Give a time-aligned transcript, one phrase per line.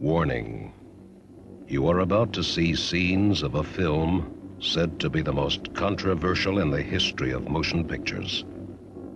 [0.00, 0.72] Warning.
[1.66, 6.60] You are about to see scenes of a film said to be the most controversial
[6.60, 8.44] in the history of motion pictures.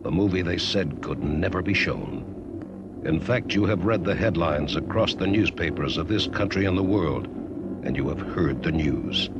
[0.03, 3.01] The movie they said could never be shown.
[3.05, 6.83] In fact, you have read the headlines across the newspapers of this country and the
[6.83, 7.27] world,
[7.85, 9.30] and you have heard the news.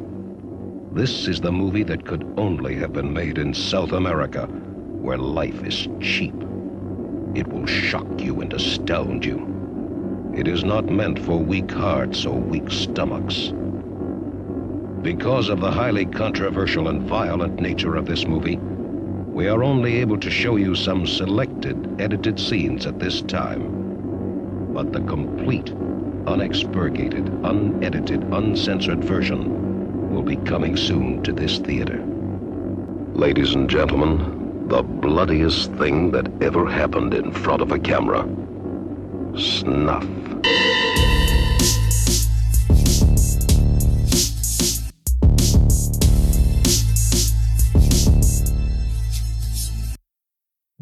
[0.93, 5.65] This is the movie that could only have been made in South America, where life
[5.65, 6.37] is cheap.
[7.35, 9.52] It will shock you and astound you.
[10.35, 13.53] It is not meant for weak hearts or weak stomachs.
[15.03, 20.19] Because of the highly controversial and violent nature of this movie, we are only able
[20.19, 24.73] to show you some selected edited scenes at this time.
[24.73, 25.67] But the complete,
[26.27, 32.03] unexpurgated, unedited, uncensored version will be coming soon to this theater.
[33.13, 38.27] Ladies and gentlemen, the bloodiest thing that ever happened in front of a camera.
[39.35, 40.05] Snuff.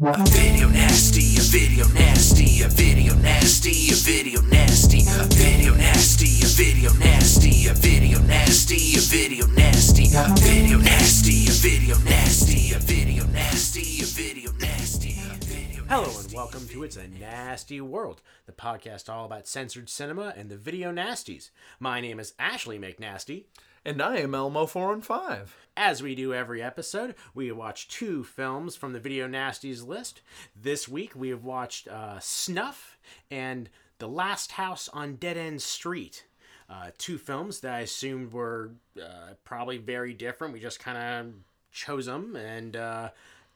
[0.03, 6.41] A video nasty, a video nasty, a video nasty, a video nasty, a video nasty,
[6.41, 12.73] a video nasty, a video nasty, a video nasty, a video nasty, a video nasty,
[12.73, 17.79] a video nasty, a video nasty, a video Hello and welcome to It's a Nasty
[17.81, 21.51] World, the podcast all about censored cinema and the video nasties.
[21.79, 23.43] My name is Ashley McNasty.
[23.85, 25.55] And I am Elmo 4 and 5.
[25.77, 30.21] As we do every episode, we watch two films from the Video Nasties list.
[30.59, 32.97] This week we have watched uh, Snuff
[33.29, 33.69] and
[33.99, 36.25] The Last House on Dead End Street.
[36.67, 40.55] Uh, two films that I assumed were uh, probably very different.
[40.55, 41.33] We just kind of
[41.71, 42.35] chose them.
[42.35, 43.09] And uh,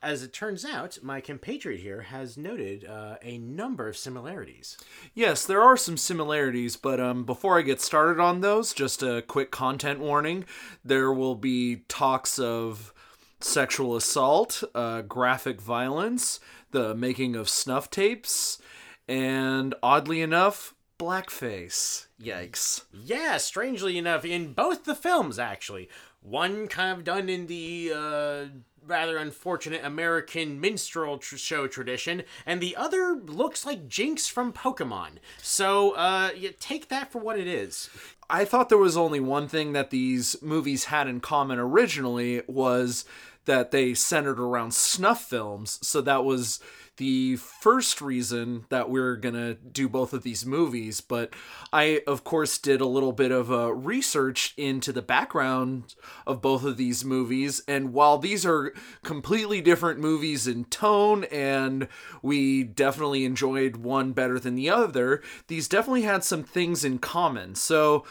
[0.06, 4.78] as it turns out, my compatriot here has noted uh, a number of similarities.
[5.16, 9.24] Yes, there are some similarities, but um, before I get started on those, just a
[9.24, 10.46] quick content warning.
[10.84, 12.94] There will be talks of
[13.40, 18.60] sexual assault, uh, graphic violence, the making of snuff tapes,
[19.08, 22.06] and oddly enough, blackface.
[22.22, 22.84] Yikes.
[22.94, 25.90] Yeah, strangely enough, in both the films, actually.
[26.22, 28.46] One kind of done in the uh,
[28.86, 35.18] rather unfortunate American minstrel tr- show tradition, and the other looks like Jynx from Pokemon.
[35.42, 37.90] So, uh, you take that for what it is.
[38.30, 43.06] I thought there was only one thing that these movies had in common originally was
[43.46, 45.80] that they centered around snuff films.
[45.82, 46.60] So that was
[46.98, 51.02] the first reason that we are going to do both of these movies.
[51.02, 51.34] But
[51.74, 55.96] I, of course, did a little bit of uh, research into the background
[56.26, 57.62] of both of these movies.
[57.68, 58.74] And while these are
[59.04, 61.88] completely different movies in tone, and
[62.22, 67.56] we definitely enjoyed one better than the other, these definitely had some things in common.
[67.56, 68.06] So,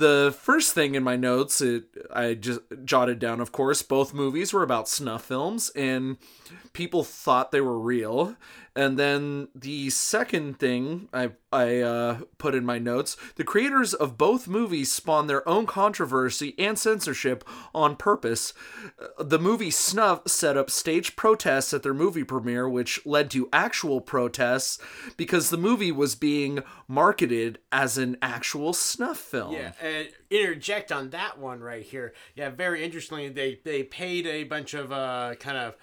[0.00, 4.52] the first thing in my notes, it, I just jotted down, of course, both movies
[4.52, 6.16] were about snuff films, and
[6.72, 8.34] people thought they were real.
[8.76, 14.16] And then the second thing I I uh, put in my notes: the creators of
[14.16, 17.42] both movies spawned their own controversy and censorship
[17.74, 18.54] on purpose.
[19.18, 23.48] Uh, The movie Snuff set up staged protests at their movie premiere, which led to
[23.52, 24.78] actual protests
[25.16, 29.54] because the movie was being marketed as an actual snuff film.
[29.54, 29.72] Yeah,
[30.30, 32.12] interject on that one right here.
[32.36, 35.76] Yeah, very interestingly, they they paid a bunch of uh, kind of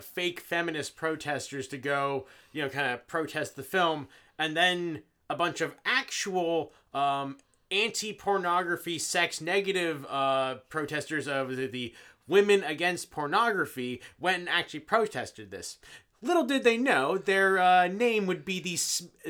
[0.00, 4.08] fake feminist protesters to go, you know, kind of protest the film,
[4.38, 7.36] and then a bunch of actual um,
[7.70, 11.94] anti-pornography, sex negative uh, protesters of the, the
[12.28, 15.78] women against pornography went and actually protested this.
[16.22, 18.78] Little did they know their uh, name would be the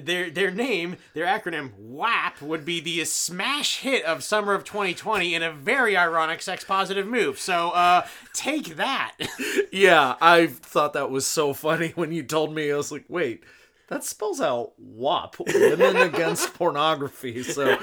[0.00, 5.34] their their name their acronym WAP would be the smash hit of summer of 2020
[5.34, 7.38] in a very ironic sex positive move.
[7.38, 9.12] So uh, take that.
[9.72, 12.70] Yeah, I thought that was so funny when you told me.
[12.70, 13.42] I was like, wait,
[13.88, 17.42] that spells out WAP, Women Against Pornography.
[17.42, 17.78] So,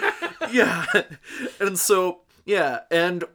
[0.52, 0.86] yeah.
[1.60, 2.82] And so, yeah.
[2.90, 3.26] And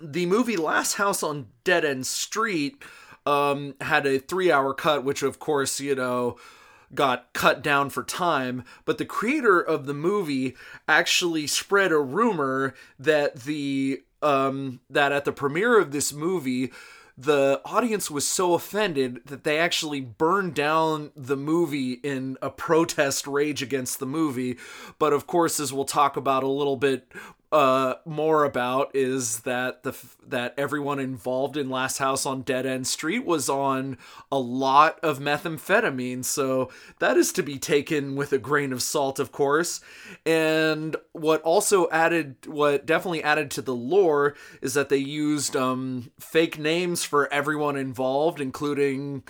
[0.00, 2.82] the movie Last House on Dead End Street
[3.26, 6.36] um, had a three hour cut, which, of course, you know,
[6.94, 8.64] got cut down for time.
[8.84, 10.56] But the creator of the movie
[10.88, 16.72] actually spread a rumor that the um, that at the premiere of this movie,
[17.16, 23.26] the audience was so offended that they actually burned down the movie in a protest
[23.26, 24.56] rage against the movie.
[24.98, 27.06] But of course, as we'll talk about a little bit
[27.54, 29.96] uh, more about is that the
[30.26, 33.96] that everyone involved in Last House on Dead End Street was on
[34.32, 36.68] a lot of methamphetamine, so
[36.98, 39.80] that is to be taken with a grain of salt, of course.
[40.26, 46.10] And what also added, what definitely added to the lore, is that they used um,
[46.18, 49.22] fake names for everyone involved, including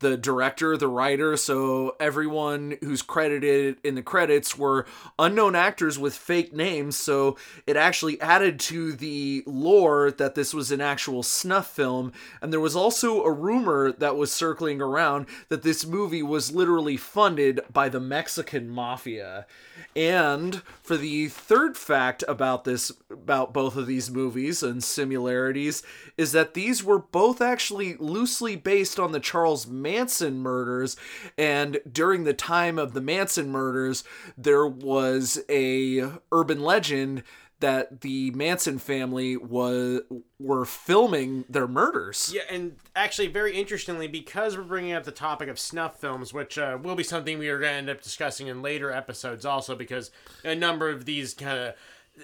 [0.00, 4.86] the director, the writer, so everyone who's credited in the credits were
[5.18, 7.36] unknown actors with fake names, so
[7.66, 12.12] it actually added to the lore that this was an actual snuff film.
[12.40, 16.96] And there was also a rumor that was circling around that this movie was literally
[16.96, 19.46] funded by the Mexican mafia.
[19.94, 25.82] And for the third fact about this, about both of these movies and similarities,
[26.16, 29.89] is that these were both actually loosely based on the Charles Manson
[30.42, 30.96] murders.
[31.36, 34.04] And during the time of the Manson murders,
[34.36, 37.22] there was a urban legend
[37.60, 40.00] that the Manson family was
[40.38, 42.32] were filming their murders.
[42.34, 46.56] Yeah, and actually, very interestingly, because we're bringing up the topic of snuff films, which
[46.58, 49.76] uh, will be something we are going to end up discussing in later episodes, also
[49.76, 50.10] because
[50.42, 51.74] a number of these kind of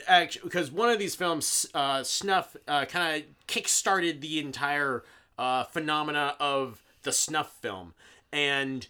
[0.08, 5.04] actually because one of these films, uh, Snuff, uh, kind of kick-started the entire
[5.38, 7.94] uh, phenomena of the snuff film,
[8.30, 8.86] and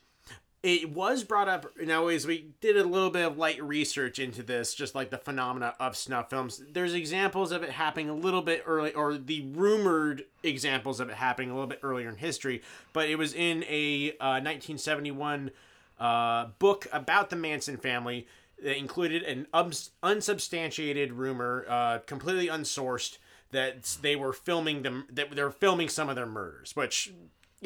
[0.66, 4.42] it was brought up now as we did a little bit of light research into
[4.42, 8.42] this just like the phenomena of snuff films there's examples of it happening a little
[8.42, 12.62] bit early or the rumored examples of it happening a little bit earlier in history
[12.92, 15.52] but it was in a uh, 1971
[16.00, 18.26] uh, book about the manson family
[18.60, 23.18] that included an ubs- unsubstantiated rumor uh, completely unsourced
[23.52, 27.12] that they were filming them that they're filming some of their murders which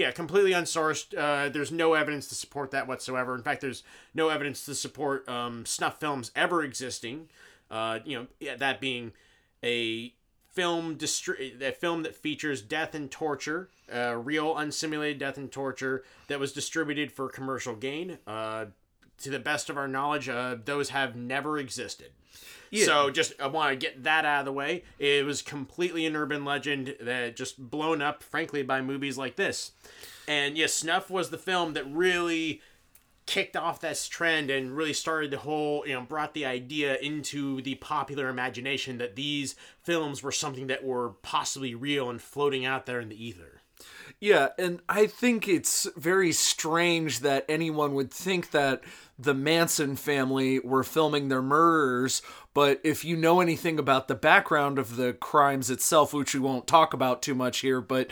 [0.00, 1.14] yeah, completely unsourced.
[1.14, 3.34] Uh, there's no evidence to support that whatsoever.
[3.34, 3.82] In fact, there's
[4.14, 7.28] no evidence to support um, snuff films ever existing.
[7.70, 9.12] Uh, you know, that being
[9.62, 10.14] a
[10.50, 16.02] film distri- a film that features death and torture, uh, real unsimulated death and torture
[16.28, 18.16] that was distributed for commercial gain.
[18.26, 18.64] Uh,
[19.18, 22.12] to the best of our knowledge, uh, those have never existed.
[22.72, 24.84] So just I want to get that out of the way.
[24.98, 29.72] It was completely an urban legend that just blown up, frankly, by movies like this.
[30.28, 32.60] And yes, Snuff was the film that really
[33.26, 37.60] kicked off this trend and really started the whole, you know, brought the idea into
[37.62, 42.86] the popular imagination that these films were something that were possibly real and floating out
[42.86, 43.59] there in the ether.
[44.20, 48.82] Yeah, and I think it's very strange that anyone would think that
[49.18, 52.20] the Manson family were filming their murders,
[52.52, 56.66] but if you know anything about the background of the crimes itself, which we won't
[56.66, 58.10] talk about too much here, but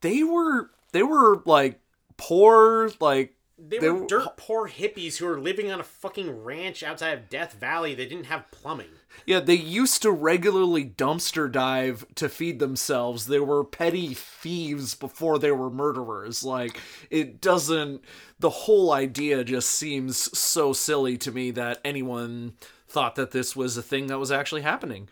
[0.00, 1.78] they were they were like
[2.16, 6.42] poor, like They, They were were- dirt poor hippies who were living on a fucking
[6.44, 7.94] ranch outside of Death Valley.
[7.94, 8.90] They didn't have plumbing.
[9.26, 13.26] Yeah, they used to regularly dumpster dive to feed themselves.
[13.26, 16.44] They were petty thieves before they were murderers.
[16.44, 16.78] Like,
[17.10, 18.02] it doesn't.
[18.38, 22.54] The whole idea just seems so silly to me that anyone
[22.88, 25.08] thought that this was a thing that was actually happening.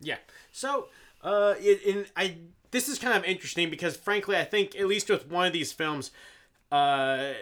[0.00, 0.18] Yeah.
[0.50, 0.88] So,
[1.22, 2.38] uh, it, in I
[2.70, 5.72] this is kind of interesting because frankly, I think at least with one of these
[5.72, 6.10] films,
[6.70, 7.32] uh,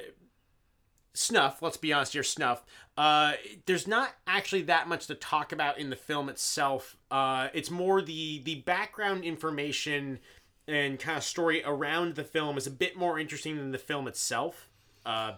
[1.16, 1.62] Snuff.
[1.62, 2.64] Let's be honest here, Snuff.
[2.96, 3.32] Uh,
[3.66, 6.96] there's not actually that much to talk about in the film itself.
[7.10, 10.18] Uh, it's more the the background information
[10.66, 14.08] and kind of story around the film is a bit more interesting than the film
[14.08, 14.68] itself.
[15.04, 15.32] Uh,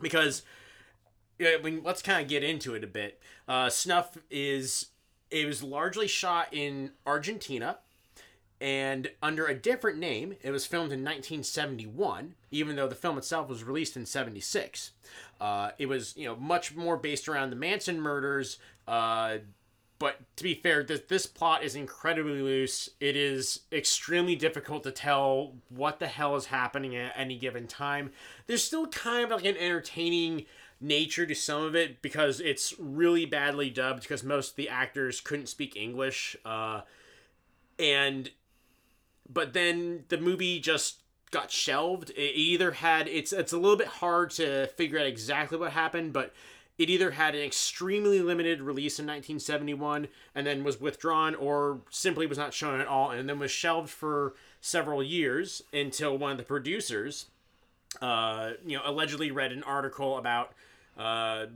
[0.00, 0.42] because
[1.40, 3.20] I mean, let's kind of get into it a bit.
[3.46, 4.86] Uh, Snuff is
[5.30, 7.78] it was largely shot in Argentina
[8.60, 10.34] and under a different name.
[10.42, 14.92] It was filmed in 1971, even though the film itself was released in 76.
[15.40, 18.58] Uh, it was you know much more based around the Manson murders.
[18.88, 19.38] Uh,
[19.98, 22.90] but to be fair, this, this plot is incredibly loose.
[23.00, 28.10] It is extremely difficult to tell what the hell is happening at any given time.
[28.46, 30.44] There's still kind of like an entertaining
[30.80, 35.22] nature to some of it because it's really badly dubbed because most of the actors
[35.22, 36.36] couldn't speak English.
[36.44, 36.82] Uh,
[37.78, 38.30] and
[39.28, 42.10] but then the movie just got shelved.
[42.10, 46.12] It either had it's it's a little bit hard to figure out exactly what happened,
[46.12, 46.32] but
[46.78, 52.26] it either had an extremely limited release in 1971 and then was withdrawn or simply
[52.26, 56.36] was not shown at all and then was shelved for several years until one of
[56.36, 57.26] the producers
[58.02, 60.52] uh, you know allegedly read an article about
[60.98, 61.46] uh,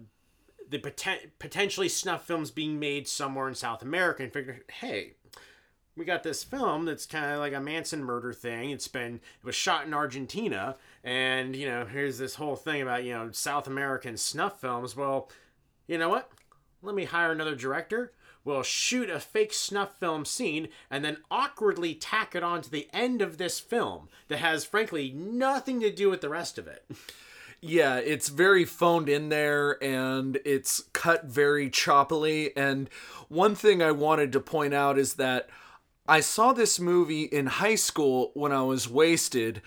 [0.69, 5.15] the poten- potentially snuff films being made somewhere in South America and figured hey
[5.97, 8.71] we got this film that's kind of like a Manson murder thing.
[8.71, 13.05] It's been it was shot in Argentina, and you know here's this whole thing about
[13.05, 14.97] you know South American snuff films.
[14.97, 15.31] Well,
[15.87, 16.31] you know what?
[16.83, 18.13] Let me hire another director.
[18.43, 22.89] We'll shoot a fake snuff film scene and then awkwardly tack it on to the
[22.93, 26.85] end of this film that has, frankly, nothing to do with the rest of it.
[27.63, 32.53] Yeah, it's very phoned in there and it's cut very choppily.
[32.57, 32.89] And
[33.29, 35.51] one thing I wanted to point out is that
[36.11, 39.63] I saw this movie in high school when I was wasted.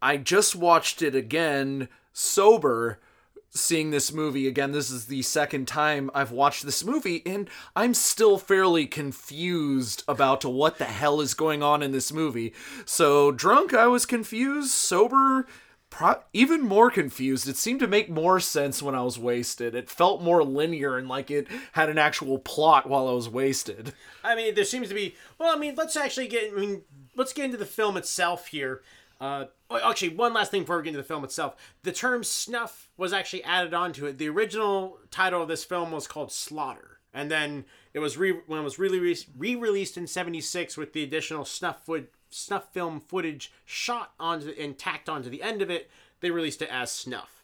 [0.00, 3.00] I just watched it again sober
[3.48, 4.70] seeing this movie again.
[4.70, 10.44] This is the second time I've watched this movie, and I'm still fairly confused about
[10.44, 12.54] what the hell is going on in this movie.
[12.84, 14.70] So, drunk, I was confused.
[14.70, 15.48] Sober,
[15.90, 17.48] pro- even more confused.
[17.48, 19.74] It seemed to make more sense when I was wasted.
[19.74, 23.92] It felt more linear and like it had an actual plot while I was wasted.
[24.24, 25.16] I mean, there seems to be.
[25.38, 26.52] Well, I mean, let's actually get.
[26.52, 26.82] I mean,
[27.16, 28.82] let's get into the film itself here.
[29.20, 31.54] Uh, oh, actually, one last thing before we get into the film itself.
[31.82, 34.16] The term snuff was actually added onto it.
[34.16, 38.60] The original title of this film was called Slaughter, and then it was re- when
[38.60, 38.98] it was really
[39.36, 41.86] re released in '76 with the additional snuff
[42.30, 45.90] snuff film footage shot onto and tacked onto the end of it.
[46.20, 47.42] They released it as Snuff.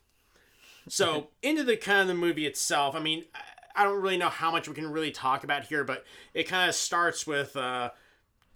[0.89, 2.95] So into the kind of the movie itself.
[2.95, 6.05] I mean, I- don't really know how much we can really talk about here, but
[6.33, 7.57] it kind of starts with.
[7.57, 7.91] Uh,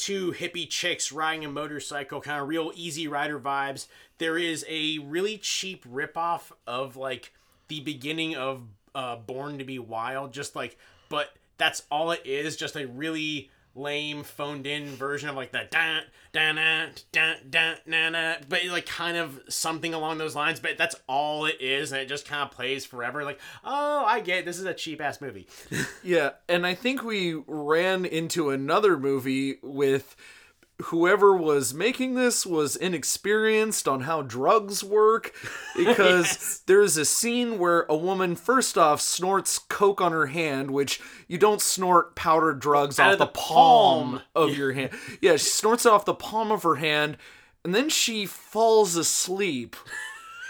[0.00, 3.86] two hippie chicks riding a motorcycle, kind of real easy rider vibes.
[4.16, 7.34] There is a really cheap ripoff of like
[7.68, 8.62] the beginning of
[8.94, 10.78] uh, Born to Be Wild, just like,
[11.10, 15.62] but that's all it is, just a really lame phoned in version of like the
[15.70, 16.00] da
[16.32, 20.76] da da da da na na but like kind of something along those lines but
[20.76, 24.40] that's all it is and it just kind of plays forever like oh i get
[24.40, 24.44] it.
[24.44, 25.46] this is a cheap ass movie
[26.02, 30.16] Yeah, and I think we ran into another movie with
[30.84, 35.32] whoever was making this was inexperienced on how drugs work
[35.76, 36.62] because Yes.
[36.66, 41.38] there's a scene where a woman first off snorts coke on her hand which you
[41.38, 44.22] don't snort powdered drugs Out off of the, the palm, palm.
[44.34, 47.16] of your hand yeah she snorts it off the palm of her hand
[47.64, 49.76] and then she falls asleep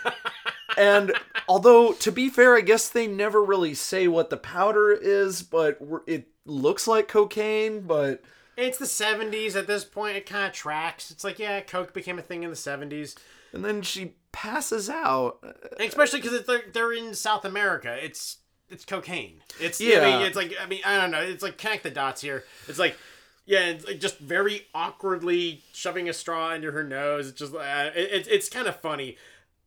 [0.79, 1.13] and
[1.49, 5.79] although to be fair i guess they never really say what the powder is but
[6.07, 8.23] it looks like cocaine but
[8.61, 10.17] It's the 70s at this point.
[10.17, 11.11] It kind of tracks.
[11.11, 13.17] It's like, yeah, Coke became a thing in the 70s.
[13.52, 15.38] and then she passes out
[15.81, 17.97] especially because they're, they're in South America.
[18.02, 18.37] It's
[18.69, 19.43] it's cocaine.
[19.61, 20.00] It's, I Yeah.
[20.19, 21.21] mean, it's like, I mean, I don't know.
[21.21, 22.45] It's like connect the dots here.
[22.69, 22.97] It's like,
[23.45, 27.26] yeah, it's like just very awkwardly shoving a straw into her nose.
[27.29, 29.17] It's just, uh, it, it's it's kind of funny.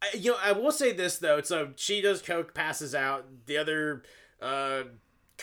[0.02, 1.42] I, you know, I will say this, though.
[1.42, 3.26] So she does Coke, passes out.
[3.46, 4.04] The other,
[4.42, 4.84] uh,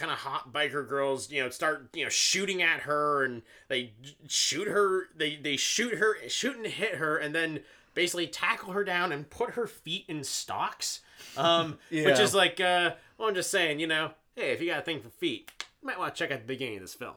[0.00, 3.92] kind of hot biker girls, you know, start you know shooting at her, and they
[4.26, 5.08] shoot her.
[5.14, 7.60] They they shoot her, shoot and hit her, and then
[7.94, 11.00] basically tackle her down and put her feet in stocks.
[11.36, 14.78] Um, which is like, uh, well, I'm just saying, you know, hey, if you got
[14.78, 17.14] a thing for feet, you might want to check out the beginning of this film.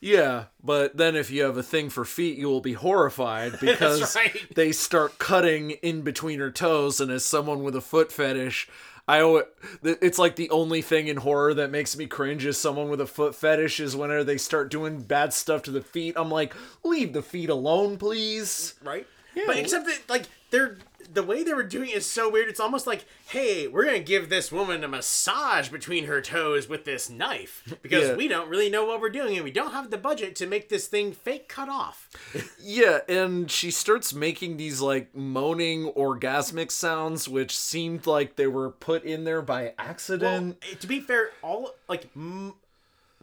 [0.00, 4.16] yeah but then if you have a thing for feet you will be horrified because
[4.16, 4.36] right.
[4.54, 8.68] they start cutting in between her toes and as someone with a foot fetish
[9.08, 9.42] I
[9.82, 13.06] it's like the only thing in horror that makes me cringe is someone with a
[13.06, 16.14] foot fetish is whenever they start doing bad stuff to the feet.
[16.16, 16.54] I'm like,
[16.84, 18.74] leave the feet alone, please.
[18.82, 19.06] right?
[19.46, 20.76] but except that like they're
[21.12, 22.48] the way they were doing it is so weird.
[22.48, 26.84] It's almost like, hey, we're gonna give this woman a massage between her toes with
[26.84, 28.14] this knife because Yeah.
[28.14, 30.68] we don't really know what we're doing and we don't have the budget to make
[30.68, 32.08] this thing fake cut off.
[32.64, 38.70] Yeah, and she starts making these like moaning orgasmic sounds, which seemed like they were
[38.70, 40.58] put in there by accident.
[40.70, 42.54] eh, to be fair, all like m-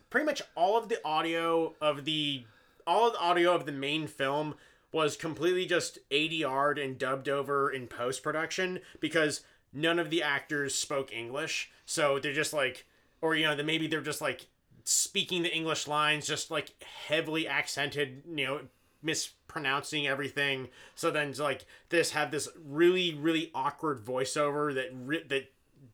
[0.09, 2.43] pretty much all of the audio of the
[2.85, 4.55] all of the audio of the main film
[4.91, 9.41] was completely just ADR'd and dubbed over in post production because
[9.71, 12.85] none of the actors spoke English, so they're just like,
[13.21, 14.47] or you know, maybe they're just like
[14.83, 16.71] speaking the English lines, just like
[17.07, 18.61] heavily accented, you know,
[19.03, 20.69] mispronouncing everything.
[20.95, 25.51] So then, like, this had this really, really awkward voiceover that ri- that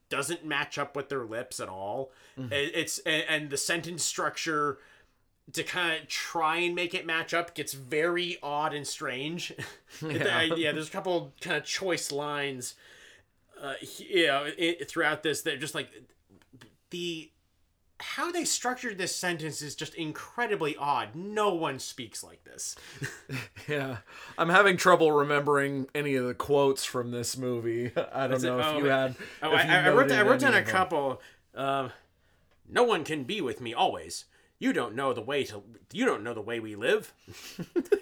[0.08, 2.12] doesn't match up with their lips at all.
[2.38, 2.52] Mm-hmm.
[2.52, 4.78] It- It's and, and the sentence structure
[5.52, 9.52] to kind of try and make it match up gets very odd and strange.
[10.02, 10.42] yeah.
[10.42, 12.74] yeah, there's a couple kind of choice lines,
[13.62, 15.88] uh, you know, i throughout this that just like
[16.90, 17.30] the
[17.98, 21.14] how they structured this sentence is just incredibly odd.
[21.14, 22.76] No one speaks like this.
[23.68, 23.96] Yeah,
[24.38, 27.90] I'm having trouble remembering any of the quotes from this movie.
[28.12, 29.16] I don't know if Oh, you had.
[29.42, 31.20] Oh, I, you I wrote, I wrote down a couple.
[31.52, 31.90] Um,
[32.68, 34.26] no one can be with me always.
[34.58, 35.62] You don't know the way to.
[35.92, 37.12] You don't know the way we live.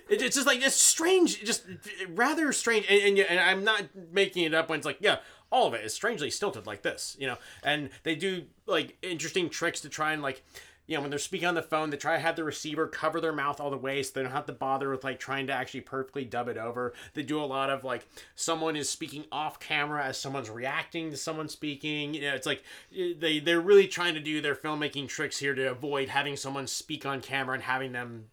[0.09, 1.65] it, it's just like it's strange, just
[2.09, 2.87] rather strange.
[2.89, 3.83] And, and, and I'm not
[4.13, 5.19] making it up when it's like, yeah,
[5.51, 7.39] all of it is strangely stilted like this, you know.
[7.63, 10.45] And they do like interesting tricks to try and like
[10.87, 13.21] you know, when they're speaking on the phone, they try to have the receiver cover
[13.21, 15.53] their mouth all the way so they don't have to bother with like trying to
[15.53, 16.93] actually perfectly dub it over.
[17.15, 21.17] They do a lot of like someone is speaking off camera as someone's reacting to
[21.17, 22.13] someone speaking.
[22.15, 22.63] You know, it's like
[22.93, 27.07] they they're really trying to do their filmmaking tricks here to avoid having someone speak
[27.07, 28.27] on camera and having them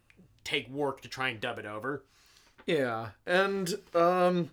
[0.44, 2.04] take work to try and dub it over.
[2.66, 4.50] Yeah, and um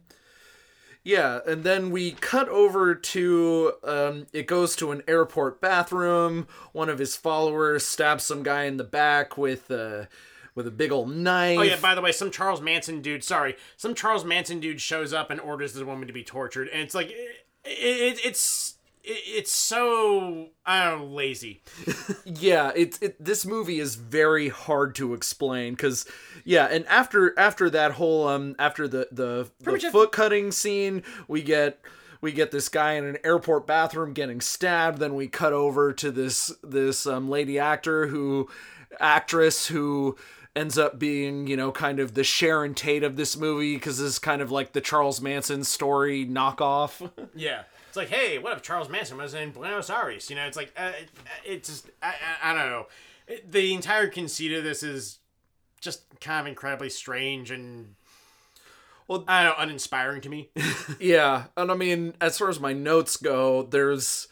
[1.09, 6.47] yeah, and then we cut over to um it goes to an airport bathroom.
[6.71, 10.05] One of his followers stabs some guy in the back with uh
[10.53, 11.57] with a big old knife.
[11.57, 15.11] Oh yeah, by the way, some Charles Manson dude, sorry, some Charles Manson dude shows
[15.11, 18.78] up and orders this woman to be tortured, and it's like, it, it, it's it,
[19.03, 21.61] it's so I don't know, lazy.
[22.25, 26.05] yeah, it, it this movie is very hard to explain because
[26.45, 31.41] yeah, and after after that whole um after the the, the foot cutting scene, we
[31.41, 31.79] get
[32.21, 34.99] we get this guy in an airport bathroom getting stabbed.
[34.99, 38.49] Then we cut over to this this um, lady actor who
[38.99, 40.17] actress who
[40.55, 44.07] ends up being you know kind of the Sharon Tate of this movie because this
[44.07, 47.09] is kind of like the Charles Manson story knockoff.
[47.35, 47.63] Yeah.
[47.89, 50.29] It's like, hey, what if Charles Manson was in Buenos Aires?
[50.29, 51.09] You know, it's like, uh, it,
[51.43, 52.85] it's just, I, I, I don't know.
[53.27, 55.19] It, the entire conceit of this is
[55.81, 57.95] just kind of incredibly strange and,
[59.07, 60.49] Well- I don't know, uninspiring to me.
[60.99, 64.27] Yeah, and I mean, as far as my notes go, there's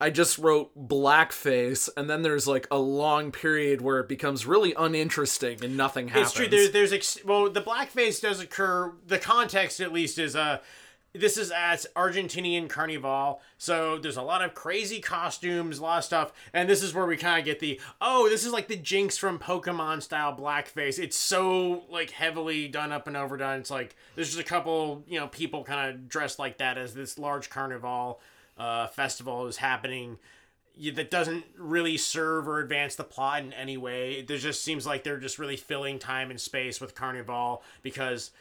[0.00, 4.74] I just wrote blackface, and then there's like a long period where it becomes really
[4.76, 6.26] uninteresting and nothing happens.
[6.28, 6.48] It's true.
[6.48, 8.92] There's, there's, ex- well, the blackface does occur.
[9.06, 10.58] The context, at least, is uh,
[11.14, 16.04] this is at Argentinian Carnival, so there's a lot of crazy costumes, a lot of
[16.04, 18.76] stuff, and this is where we kind of get the oh, this is like the
[18.76, 20.98] Jynx from Pokemon style blackface.
[20.98, 23.60] It's so like heavily done up and overdone.
[23.60, 26.94] It's like there's just a couple, you know, people kind of dressed like that as
[26.94, 28.20] this large carnival
[28.58, 30.18] uh, festival is happening
[30.94, 34.22] that doesn't really serve or advance the plot in any way.
[34.22, 38.32] There just seems like they're just really filling time and space with Carnival because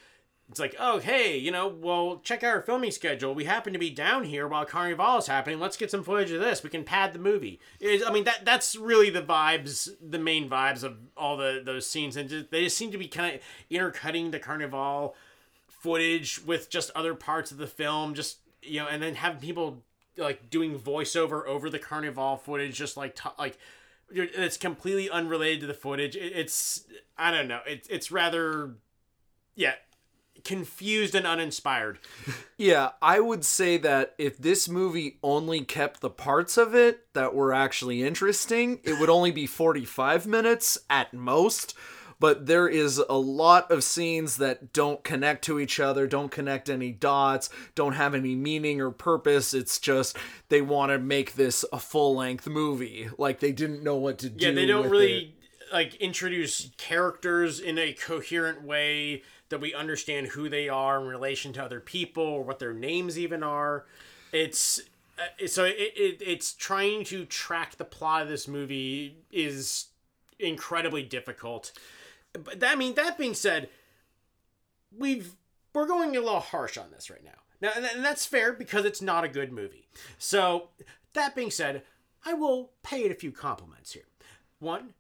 [0.54, 3.34] it's like, oh, hey, you know, well, check out our filming schedule.
[3.34, 5.60] We happen to be down here while Carnival is happening.
[5.60, 6.62] Let's get some footage of this.
[6.62, 7.60] We can pad the movie.
[7.84, 12.16] I mean, that that's really the vibes, the main vibes of all the those scenes,
[12.16, 15.16] and just, they just seem to be kind of intercutting the Carnival
[15.68, 19.82] footage with just other parts of the film, just you know, and then having people
[20.18, 23.58] like doing voiceover over the carnival footage just like t- like
[24.12, 26.84] it's completely unrelated to the footage it, it's
[27.18, 28.76] i don't know it's it's rather
[29.56, 29.74] yeah
[30.44, 32.00] confused and uninspired
[32.58, 37.34] Yeah, I would say that if this movie only kept the parts of it that
[37.36, 41.76] were actually interesting, it would only be 45 minutes at most.
[42.20, 46.70] But there is a lot of scenes that don't connect to each other, don't connect
[46.70, 49.54] any dots, don't have any meaning or purpose.
[49.54, 50.16] It's just
[50.48, 53.10] they want to make this a full length movie.
[53.18, 54.46] Like they didn't know what to do.
[54.46, 55.74] yeah they don't really it.
[55.74, 61.54] like introduce characters in a coherent way that we understand who they are in relation
[61.54, 63.86] to other people or what their names even are.
[64.32, 64.82] It's
[65.20, 69.90] uh, so it, it it's trying to track the plot of this movie is
[70.40, 71.72] incredibly difficult.
[72.34, 73.70] But that, I mean that being said
[74.98, 75.36] we've
[75.72, 77.32] we're going a little harsh on this right now.
[77.62, 79.88] Now and and that's fair because it's not a good movie.
[80.18, 80.70] So
[81.14, 81.84] that being said
[82.26, 84.08] I will pay it a few compliments here.
[84.58, 84.96] One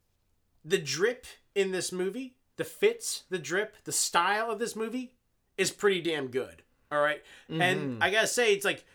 [0.63, 5.13] the drip in this movie, the fits, the drip, the style of this movie
[5.57, 6.63] is pretty damn good.
[6.91, 7.21] All right?
[7.49, 8.85] And I gotta say, it's like,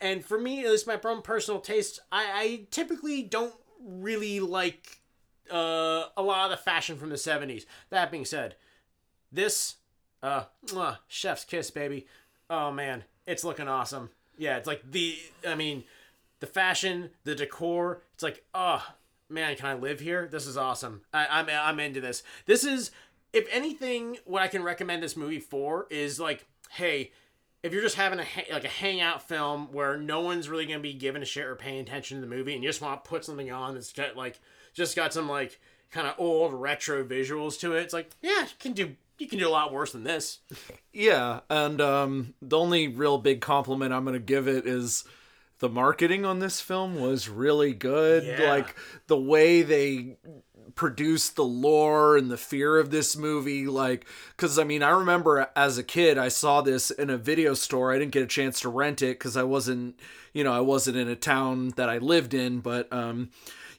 [0.00, 5.00] and for me, at least my own personal taste, I, I typically don't really like
[5.50, 7.64] uh, a lot of the fashion from the 70s.
[7.90, 8.56] That being said,
[9.30, 9.76] this,
[10.22, 12.06] uh, mwah, chef's kiss, baby.
[12.50, 14.10] Oh man, it's looking awesome.
[14.36, 15.16] Yeah, it's like the,
[15.46, 15.84] I mean,
[16.40, 18.02] the fashion, the decor.
[18.14, 18.84] It's like, oh
[19.28, 20.28] man, can I live here?
[20.30, 21.02] This is awesome.
[21.12, 22.22] I, I'm I'm into this.
[22.46, 22.90] This is,
[23.32, 27.12] if anything, what I can recommend this movie for is like, hey,
[27.62, 30.94] if you're just having a like a hangout film where no one's really gonna be
[30.94, 33.24] giving a shit or paying attention to the movie, and you just want to put
[33.24, 34.40] something on that's got like
[34.74, 35.60] just got some like
[35.90, 39.38] kind of old retro visuals to it, it's like, yeah, you can do you can
[39.38, 40.40] do a lot worse than this.
[40.92, 45.04] Yeah, and um, the only real big compliment I'm gonna give it is
[45.58, 48.24] the marketing on this film was really good.
[48.24, 48.50] Yeah.
[48.50, 50.16] Like the way they
[50.74, 54.04] produced the lore and the fear of this movie like
[54.36, 57.92] because i mean i remember as a kid i saw this in a video store
[57.92, 59.98] i didn't get a chance to rent it because i wasn't
[60.32, 63.30] you know i wasn't in a town that i lived in but um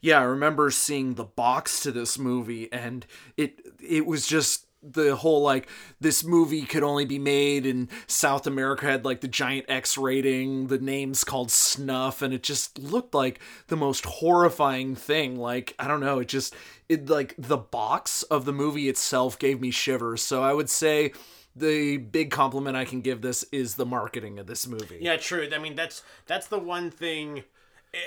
[0.01, 5.15] yeah i remember seeing the box to this movie and it it was just the
[5.15, 5.67] whole like
[5.99, 10.67] this movie could only be made in South America had like the giant X rating,
[10.67, 15.35] the name's called Snuff, and it just looked like the most horrifying thing.
[15.37, 16.55] Like, I don't know, it just
[16.89, 20.21] it like the box of the movie itself gave me shivers.
[20.21, 21.11] So I would say
[21.55, 24.99] the big compliment I can give this is the marketing of this movie.
[25.01, 25.47] Yeah, true.
[25.53, 27.43] I mean, that's that's the one thing.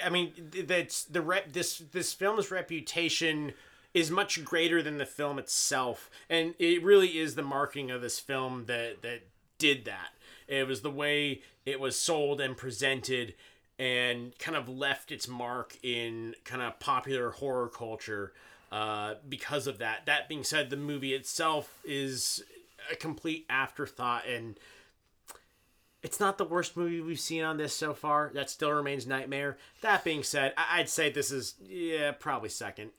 [0.04, 0.32] I mean,
[0.66, 1.52] that's the rep.
[1.52, 3.54] This this film's reputation
[3.92, 8.18] is much greater than the film itself, and it really is the marketing of this
[8.18, 9.22] film that that
[9.58, 10.10] did that.
[10.48, 13.34] It was the way it was sold and presented,
[13.78, 18.32] and kind of left its mark in kind of popular horror culture.
[18.72, 20.06] Uh, because of that.
[20.06, 22.44] That being said, the movie itself is
[22.88, 24.56] a complete afterthought and
[26.02, 28.30] it's not the worst movie we've seen on this so far.
[28.34, 29.58] That still remains Nightmare.
[29.82, 32.90] That being said, I'd say this is yeah probably second.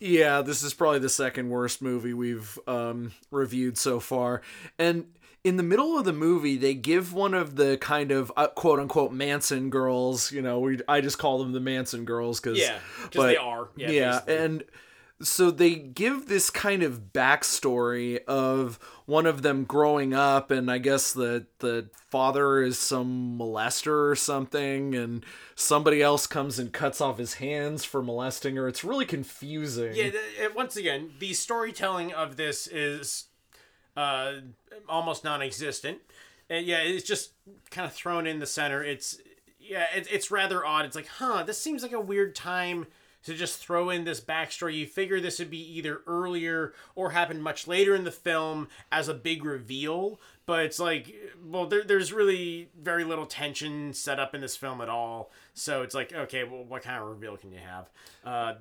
[0.00, 4.42] Yeah, this is probably the second worst movie we've um, reviewed so far.
[4.78, 5.06] And
[5.44, 8.78] in the middle of the movie, they give one of the kind of uh, quote
[8.80, 10.30] unquote Manson girls.
[10.32, 12.78] You know, we I just call them the Manson girls because Yeah,
[13.10, 13.68] 'cause they are.
[13.76, 14.34] Yeah, Yeah, basically.
[15.20, 20.78] So they give this kind of backstory of one of them growing up, and I
[20.78, 25.24] guess the the father is some molester or something, and
[25.56, 28.68] somebody else comes and cuts off his hands for molesting her.
[28.68, 29.94] It's really confusing.
[29.94, 30.10] Yeah,
[30.54, 33.24] once again, the storytelling of this is
[33.96, 34.34] uh,
[34.88, 35.98] almost non-existent,
[36.48, 37.32] and yeah, it's just
[37.70, 38.84] kind of thrown in the center.
[38.84, 39.18] It's
[39.58, 40.84] yeah, it, it's rather odd.
[40.84, 42.86] It's like, huh, this seems like a weird time
[43.24, 44.78] to just throw in this backstory.
[44.78, 49.08] You figure this would be either earlier or happen much later in the film as
[49.08, 54.34] a big reveal, but it's like, well, there, there's really very little tension set up
[54.34, 55.30] in this film at all.
[55.54, 57.90] So it's like, okay, well, what kind of reveal can you have?
[58.24, 58.54] Uh,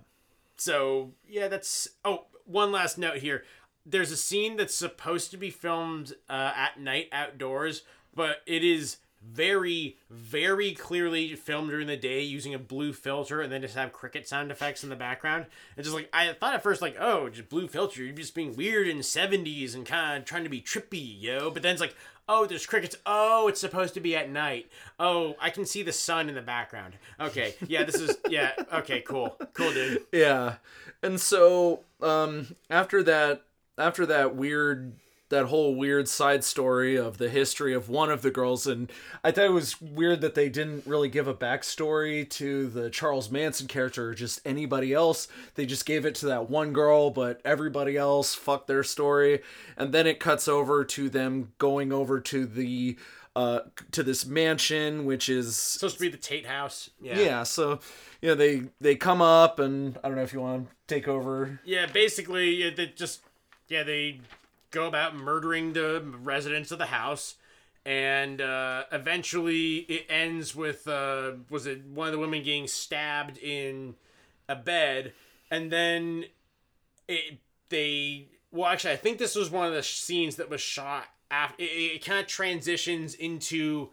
[0.57, 1.87] so yeah, that's.
[2.03, 3.43] Oh, one last note here.
[3.85, 8.97] There's a scene that's supposed to be filmed uh, at night outdoors, but it is
[9.31, 13.91] very, very clearly filmed during the day using a blue filter, and then just have
[13.91, 15.45] cricket sound effects in the background.
[15.75, 18.55] It's just like I thought at first, like, oh, just blue filter, you're just being
[18.55, 21.49] weird in '70s and kind of trying to be trippy, yo.
[21.49, 21.95] But then it's like,
[22.29, 22.95] oh, there's crickets.
[23.05, 24.69] Oh, it's supposed to be at night.
[24.99, 26.95] Oh, I can see the sun in the background.
[27.19, 28.51] Okay, yeah, this is yeah.
[28.73, 30.03] Okay, cool, cool, dude.
[30.11, 30.55] Yeah.
[31.03, 33.43] And so um after that
[33.77, 34.93] after that weird
[35.29, 38.91] that whole weird side story of the history of one of the girls and
[39.23, 43.29] I thought it was weird that they didn't really give a backstory to the Charles
[43.29, 45.27] Manson character or just anybody else.
[45.55, 49.41] They just gave it to that one girl, but everybody else fucked their story.
[49.75, 52.97] And then it cuts over to them going over to the
[53.35, 53.59] uh
[53.91, 56.89] to this mansion which is supposed to be the Tate House.
[57.01, 57.19] Yeah.
[57.19, 57.79] yeah, so
[58.21, 61.07] you know they they come up and I don't know if you want to take
[61.07, 61.59] over.
[61.63, 63.21] Yeah, basically, they just
[63.67, 64.21] yeah they
[64.71, 67.35] go about murdering the residents of the house,
[67.85, 73.37] and uh, eventually it ends with uh, was it one of the women getting stabbed
[73.37, 73.95] in
[74.49, 75.13] a bed,
[75.49, 76.25] and then
[77.07, 81.05] it they well actually I think this was one of the scenes that was shot
[81.31, 83.89] after it, it kind of transitions into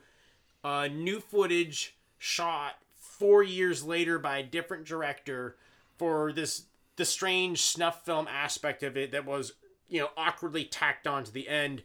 [0.62, 5.56] uh, new footage shot four years later by a different director
[5.98, 6.64] for this
[6.96, 9.52] the strange snuff film aspect of it that was
[9.94, 11.84] you know awkwardly tacked on to the end.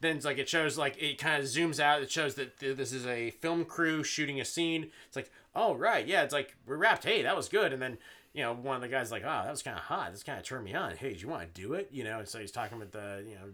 [0.00, 2.02] Then it's like it shows like it kind of zooms out.
[2.02, 4.90] It shows that th- this is a film crew shooting a scene.
[5.06, 7.04] It's like oh right yeah it's like we wrapped.
[7.04, 7.74] Hey that was good.
[7.74, 7.98] And then
[8.32, 10.12] you know one of the guys like oh that was kind of hot.
[10.12, 10.96] This kind of turned me on.
[10.96, 11.90] Hey do you want to do it?
[11.92, 13.50] You know and so he's talking with the you know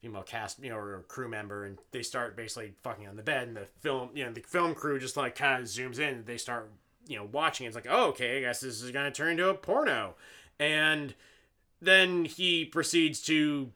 [0.00, 3.48] female cast, you know, or crew member, and they start basically fucking on the bed,
[3.48, 6.24] and the film, you know, the film crew just like kind of zooms in, and
[6.24, 6.70] they start,
[7.06, 7.66] you know, watching.
[7.66, 10.14] It's like, oh, okay, I guess this is gonna turn into a porno,
[10.58, 11.14] and
[11.80, 13.70] then he proceeds to,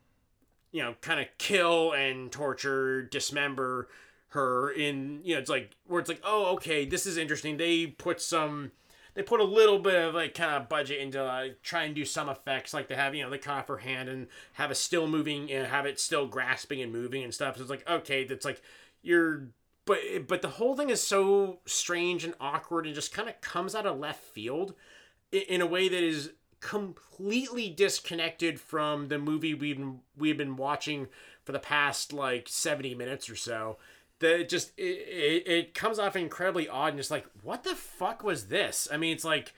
[0.73, 3.89] you know, kind of kill and torture, dismember
[4.29, 7.57] her in, you know, it's like where it's like, oh, okay, this is interesting.
[7.57, 8.73] They put some
[9.15, 12.05] they put a little bit of like kind of budget into uh, try and do
[12.05, 14.77] some effects like they have you know they cut off her hand and have it
[14.77, 18.25] still moving and have it still grasping and moving and stuff so it's like okay
[18.25, 18.61] that's like
[19.03, 19.49] you're
[19.85, 23.75] but but the whole thing is so strange and awkward and just kind of comes
[23.75, 24.75] out of left field
[25.33, 26.33] i- in a way that is
[26.65, 31.07] completely disconnected from the movie we've been, we've been watching
[31.45, 33.77] for the past like 70 minutes or so
[34.21, 38.25] that just it, it, it comes off incredibly odd and just like what the fuck
[38.25, 39.53] was this i mean it's like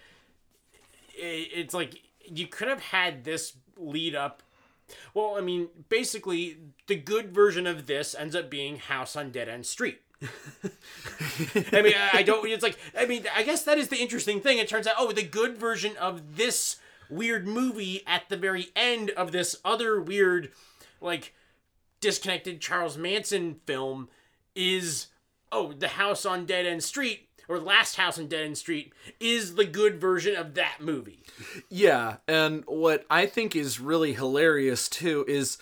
[1.17, 4.43] it, it's like you could have had this lead up
[5.15, 9.49] well i mean basically the good version of this ends up being house on dead
[9.49, 12.49] end street I mean, I I don't.
[12.49, 14.57] It's like I mean, I guess that is the interesting thing.
[14.57, 16.77] It turns out, oh, the good version of this
[17.11, 20.51] weird movie at the very end of this other weird,
[21.01, 21.35] like,
[22.01, 24.09] disconnected Charles Manson film
[24.55, 25.09] is
[25.53, 29.55] oh, the house on Dead End Street or Last House on Dead End Street is
[29.55, 31.23] the good version of that movie.
[31.69, 35.59] Yeah, and what I think is really hilarious too is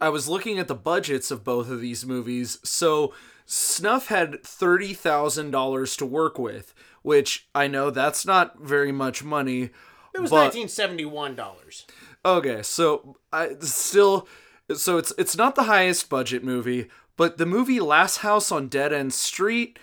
[0.00, 2.58] I was looking at the budgets of both of these movies.
[2.62, 3.12] So
[3.46, 9.70] Snuff had $30,000 to work with, which I know that's not very much money.
[10.14, 11.86] It was but- nineteen seventy one dollars.
[12.24, 14.26] Okay, so I still
[14.74, 18.92] so it's it's not the highest budget movie, but the movie Last House on Dead
[18.92, 19.78] End Street,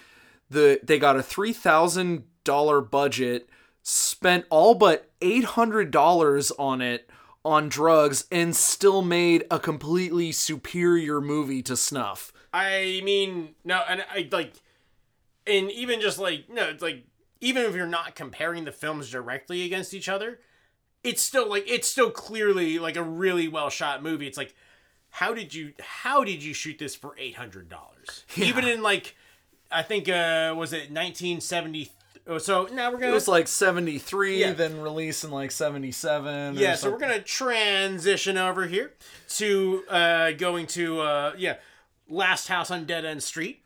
[0.49, 3.47] the they got a three thousand dollar budget,
[3.83, 7.09] spent all but eight hundred dollars on it
[7.45, 12.31] on drugs, and still made a completely superior movie to Snuff.
[12.53, 14.53] I mean, no, and I like,
[15.47, 17.05] and even just like no, it's like
[17.41, 20.39] even if you're not comparing the films directly against each other,
[21.03, 24.27] it's still like it's still clearly like a really well shot movie.
[24.27, 24.53] It's like,
[25.09, 28.25] how did you how did you shoot this for eight hundred dollars?
[28.37, 29.15] Even in like,
[29.71, 31.91] I think uh was it nineteen seventy?
[32.27, 34.53] Oh, so now we're gonna It was like seventy three, Yeah.
[34.53, 36.53] then release in like seventy seven.
[36.55, 38.93] yeah, so we're gonna transition over here
[39.37, 41.55] to uh, going to uh, yeah,
[42.07, 43.60] Last House on Dead End Street,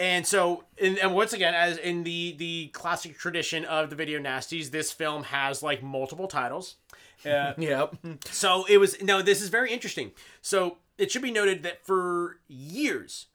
[0.00, 4.18] and so and, and once again, as in the the classic tradition of the video
[4.18, 6.76] nasties, this film has like multiple titles.
[7.24, 7.96] Uh, Yep.
[8.24, 10.10] so it was no, this is very interesting.
[10.40, 13.26] So it should be noted that for years,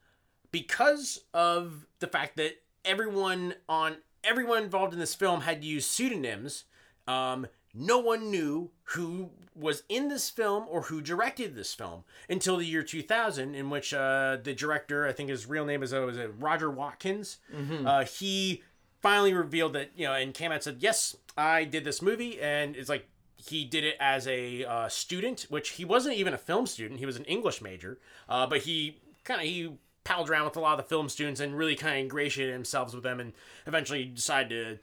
[0.51, 6.63] because of the fact that everyone on everyone involved in this film had used pseudonyms,
[7.07, 12.57] um, no one knew who was in this film or who directed this film until
[12.57, 16.01] the year 2000, in which uh, the director, I think his real name is uh,
[16.01, 17.37] was it Roger Watkins,
[17.85, 18.63] uh, he
[19.01, 22.39] finally revealed that you know and came out and said, "Yes, I did this movie,"
[22.41, 23.07] and it's like
[23.37, 26.99] he did it as a uh, student, which he wasn't even a film student.
[26.99, 29.71] He was an English major, uh, but he kind of he
[30.03, 32.93] palled around with a lot of the film students and really kind of ingratiated himself
[32.93, 33.33] with them, and
[33.67, 34.79] eventually decided to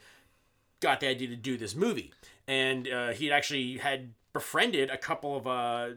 [0.81, 2.13] got the idea to do this movie.
[2.49, 5.91] And uh, he actually had befriended a couple of uh,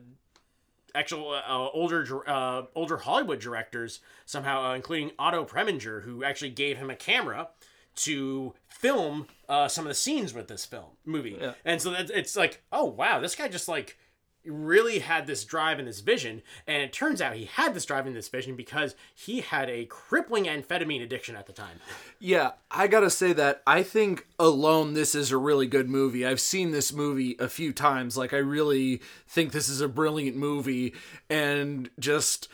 [0.93, 6.77] actual uh, older uh, older Hollywood directors somehow, uh, including Otto Preminger, who actually gave
[6.77, 7.49] him a camera
[7.95, 11.39] to film uh, some of the scenes with this film movie.
[11.63, 13.97] And so that's, it's like, oh wow, this guy just like
[14.45, 16.41] really had this drive and this vision.
[16.67, 19.85] And it turns out he had this drive and this vision because he had a
[19.85, 21.79] crippling amphetamine addiction at the time.
[22.17, 26.25] Yeah, I gotta say that I think alone this is a really good movie.
[26.25, 28.17] I've seen this movie a few times.
[28.17, 30.95] Like, I really think this is a brilliant movie,
[31.29, 32.47] and just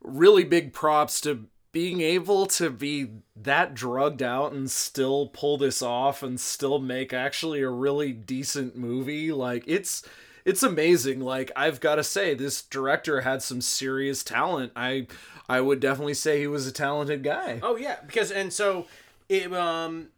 [0.00, 5.82] really big props to being able to be that drugged out and still pull this
[5.82, 9.30] off and still make actually a really decent movie.
[9.32, 10.02] Like, it's.
[10.48, 11.20] It's amazing.
[11.20, 14.72] Like I've got to say, this director had some serious talent.
[14.74, 15.06] I,
[15.46, 17.60] I would definitely say he was a talented guy.
[17.62, 18.86] Oh yeah, because and so
[19.28, 20.08] it um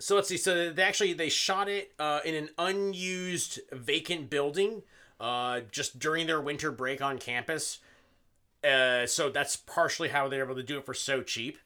[0.00, 0.36] so let's see.
[0.36, 4.82] So they actually they shot it uh, in an unused vacant building
[5.20, 7.78] uh, just during their winter break on campus.
[8.64, 11.56] Uh, so that's partially how they're able to do it for so cheap.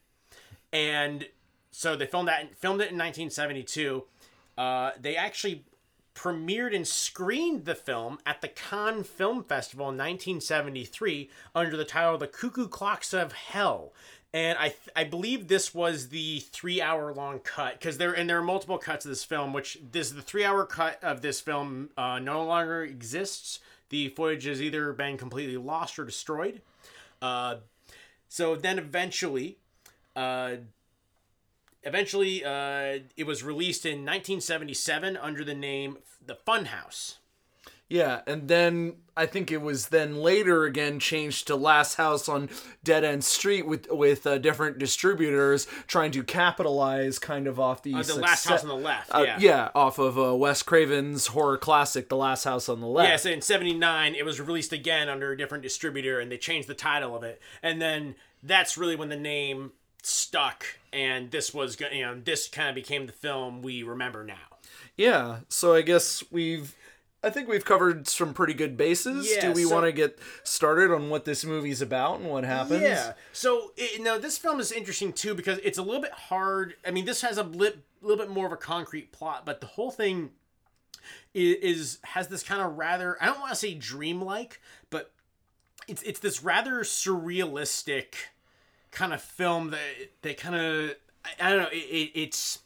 [0.71, 1.27] And
[1.71, 4.03] so they filmed that filmed it in 1972.
[4.55, 5.65] Uh, they actually
[6.15, 12.17] premiered and screened the film at the Cannes Film Festival in 1973 under the title
[12.17, 13.93] "The Cuckoo Clocks of Hell."
[14.33, 18.29] And I, th- I believe this was the three hour long cut because there and
[18.29, 21.39] there are multiple cuts of this film, which this the three hour cut of this
[21.39, 23.59] film uh, no longer exists.
[23.89, 26.61] The footage has either been completely lost or destroyed.
[27.21, 27.57] Uh,
[28.27, 29.57] so then eventually,
[30.15, 30.55] uh,
[31.85, 37.15] eventually uh, it was released in 1977 under the name The Funhouse.
[37.87, 42.49] Yeah, and then I think it was then later again changed to Last House on
[42.83, 47.93] Dead End Street with with uh, different distributors trying to capitalize kind of off the
[47.93, 49.13] Uh, the Last House on the Left.
[49.13, 49.37] uh, yeah.
[49.39, 53.07] yeah, off of uh, Wes Craven's horror classic, The Last House on the Left.
[53.07, 56.73] Yes, in '79 it was released again under a different distributor, and they changed the
[56.73, 57.39] title of it.
[57.61, 59.73] And then that's really when the name
[60.05, 64.35] stuck, and this was you know this kind of became the film we remember now.
[64.97, 66.75] Yeah, so I guess we've
[67.23, 69.27] I think we've covered some pretty good bases.
[69.29, 72.43] Yeah, Do we so- want to get started on what this movie's about and what
[72.43, 72.83] happens?
[72.83, 73.13] Yeah.
[73.33, 76.75] So it, now this film is interesting too because it's a little bit hard.
[76.85, 79.67] I mean, this has a lit, little bit more of a concrete plot, but the
[79.67, 80.29] whole thing
[81.33, 85.11] is, is has this kind of rather I don't want to say dreamlike, but
[85.87, 88.15] it's it's this rather surrealistic
[88.95, 89.79] kind of film that
[90.23, 91.69] that kind of I, I don't know.
[91.71, 92.59] It, it, it's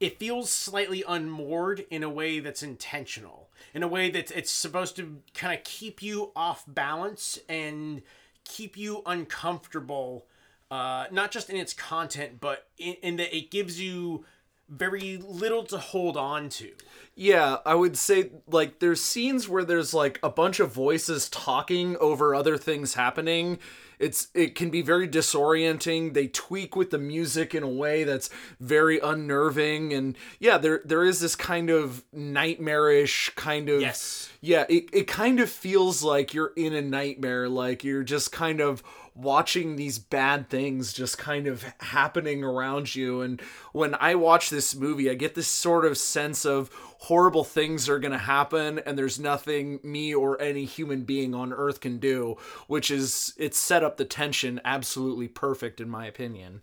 [0.00, 4.96] it feels slightly unmoored in a way that's intentional in a way that it's supposed
[4.96, 8.02] to kind of keep you off balance and
[8.44, 10.26] keep you uncomfortable
[10.70, 14.24] uh, not just in its content but in, in that it gives you
[14.68, 16.70] very little to hold on to
[17.16, 21.96] Yeah, I would say like there's scenes where there's like a bunch of voices talking
[21.96, 23.58] over other things happening.
[23.98, 26.14] It's it can be very disorienting.
[26.14, 28.30] They tweak with the music in a way that's
[28.60, 34.30] very unnerving and yeah, there there is this kind of nightmarish kind of Yes.
[34.40, 38.60] Yeah, it, it kind of feels like you're in a nightmare, like you're just kind
[38.60, 38.82] of
[39.18, 43.20] watching these bad things just kind of happening around you.
[43.20, 43.40] And
[43.72, 47.98] when I watch this movie, I get this sort of sense of horrible things are
[47.98, 52.36] going to happen and there's nothing me or any human being on earth can do,
[52.68, 56.62] which is, it set up the tension absolutely perfect, in my opinion.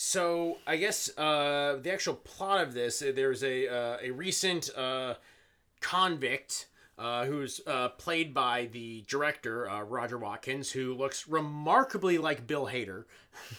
[0.00, 4.70] So I guess uh, the actual plot of this, uh, there's a uh, a recent
[4.76, 5.14] uh,
[5.80, 6.67] convict
[6.98, 12.66] uh, who's uh, played by the director uh, Roger Watkins, who looks remarkably like Bill
[12.66, 13.04] Hader.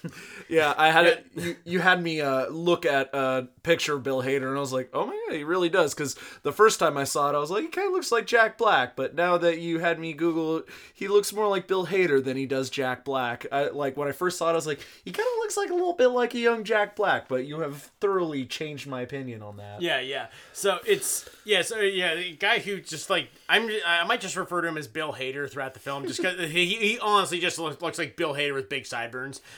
[0.50, 1.26] Yeah, I had it.
[1.36, 4.74] You, you had me uh, look at a picture of Bill Hader, and I was
[4.74, 7.40] like, "Oh my god, he really does." Because the first time I saw it, I
[7.40, 10.12] was like, "He kind of looks like Jack Black." But now that you had me
[10.14, 13.46] Google, he looks more like Bill Hader than he does Jack Black.
[13.52, 15.70] I, like when I first saw it, I was like, "He kind of looks like
[15.70, 19.42] a little bit like a young Jack Black." But you have thoroughly changed my opinion
[19.42, 19.82] on that.
[19.82, 20.28] Yeah, yeah.
[20.52, 24.62] So it's yeah, so yeah, the guy who just like I'm I might just refer
[24.62, 27.82] to him as Bill Hader throughout the film, just because he, he honestly just looks,
[27.82, 29.42] looks like Bill Hader with big sideburns.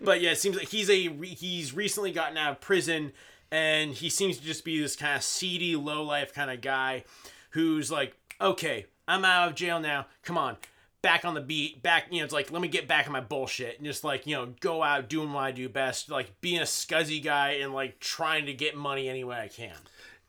[0.00, 3.12] But yeah, it seems like he's a he's recently gotten out of prison,
[3.50, 7.04] and he seems to just be this kind of seedy, low life kind of guy,
[7.50, 10.06] who's like, okay, I'm out of jail now.
[10.22, 10.56] Come on.
[11.02, 13.20] Back on the beat, back, you know, it's like, let me get back on my
[13.20, 16.60] bullshit and just like, you know, go out doing what I do best, like being
[16.60, 19.76] a scuzzy guy and like trying to get money any way I can.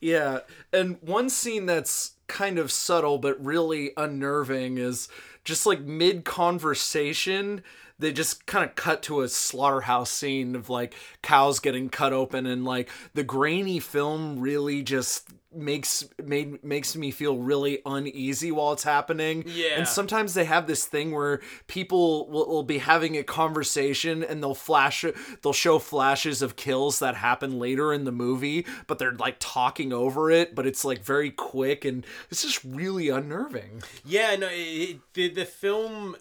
[0.01, 0.39] Yeah,
[0.73, 5.07] and one scene that's kind of subtle but really unnerving is
[5.43, 7.63] just like mid conversation
[7.97, 12.45] they just kind of cut to a slaughterhouse scene of like cows getting cut open
[12.45, 18.73] and like the grainy film really just makes made makes me feel really uneasy while
[18.73, 19.77] it's happening Yeah.
[19.77, 24.43] and sometimes they have this thing where people will, will be having a conversation and
[24.43, 25.05] they'll flash
[25.41, 29.93] they'll show flashes of kills that happen later in the movie but they're like talking
[29.93, 34.51] over it but it's like very quick and it's just really unnerving Yeah, no, it,
[34.51, 36.15] it, the the film,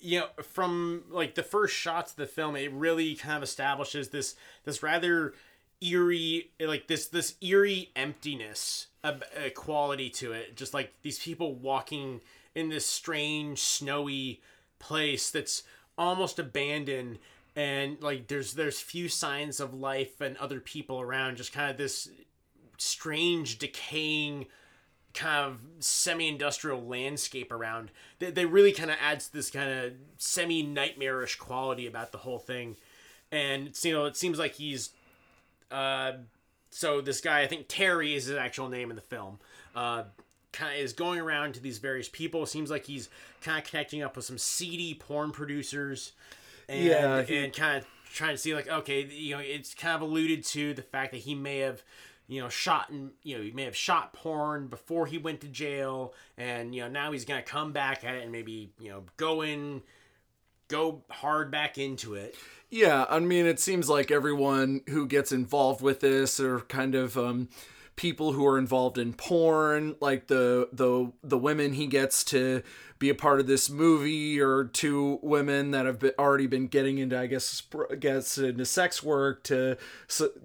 [0.00, 4.08] you know, from like the first shots of the film, it really kind of establishes
[4.08, 5.34] this this rather
[5.82, 10.56] eerie, like this this eerie emptiness uh, uh, quality to it.
[10.56, 12.20] Just like these people walking
[12.54, 14.40] in this strange snowy
[14.78, 15.62] place that's
[15.96, 17.18] almost abandoned
[17.56, 21.36] and like there's there's few signs of life and other people around.
[21.36, 22.08] Just kind of this
[22.78, 24.46] strange decaying
[25.12, 27.90] kind of semi-industrial landscape around.
[28.20, 32.76] They, they really kind of adds this kind of semi-nightmarish quality about the whole thing.
[33.32, 34.90] And you know it seems like he's
[35.70, 36.12] uh
[36.70, 39.38] so this guy i think terry is his actual name in the film.
[39.74, 40.04] Uh
[40.52, 42.44] kind of is going around to these various people.
[42.44, 43.08] Seems like he's
[43.40, 46.10] kind of connecting up with some seedy porn producers
[46.68, 49.94] and, Yeah, he- and kind of trying to see like okay you know it's kind
[49.94, 51.82] of alluded to the fact that he may have
[52.26, 55.46] you know shot and you know he may have shot porn before he went to
[55.48, 56.12] jail.
[56.36, 59.42] And you know now he's gonna come back at it and maybe you know go
[59.42, 59.82] in
[60.70, 62.34] go hard back into it.
[62.70, 67.18] Yeah, I mean, it seems like everyone who gets involved with this are kind of
[67.18, 67.48] um,
[67.96, 72.62] people who are involved in porn, like the the the women he gets to
[73.00, 76.98] be a part of this movie, or two women that have been, already been getting
[76.98, 77.62] into, I guess,
[77.98, 79.78] gets into sex work to,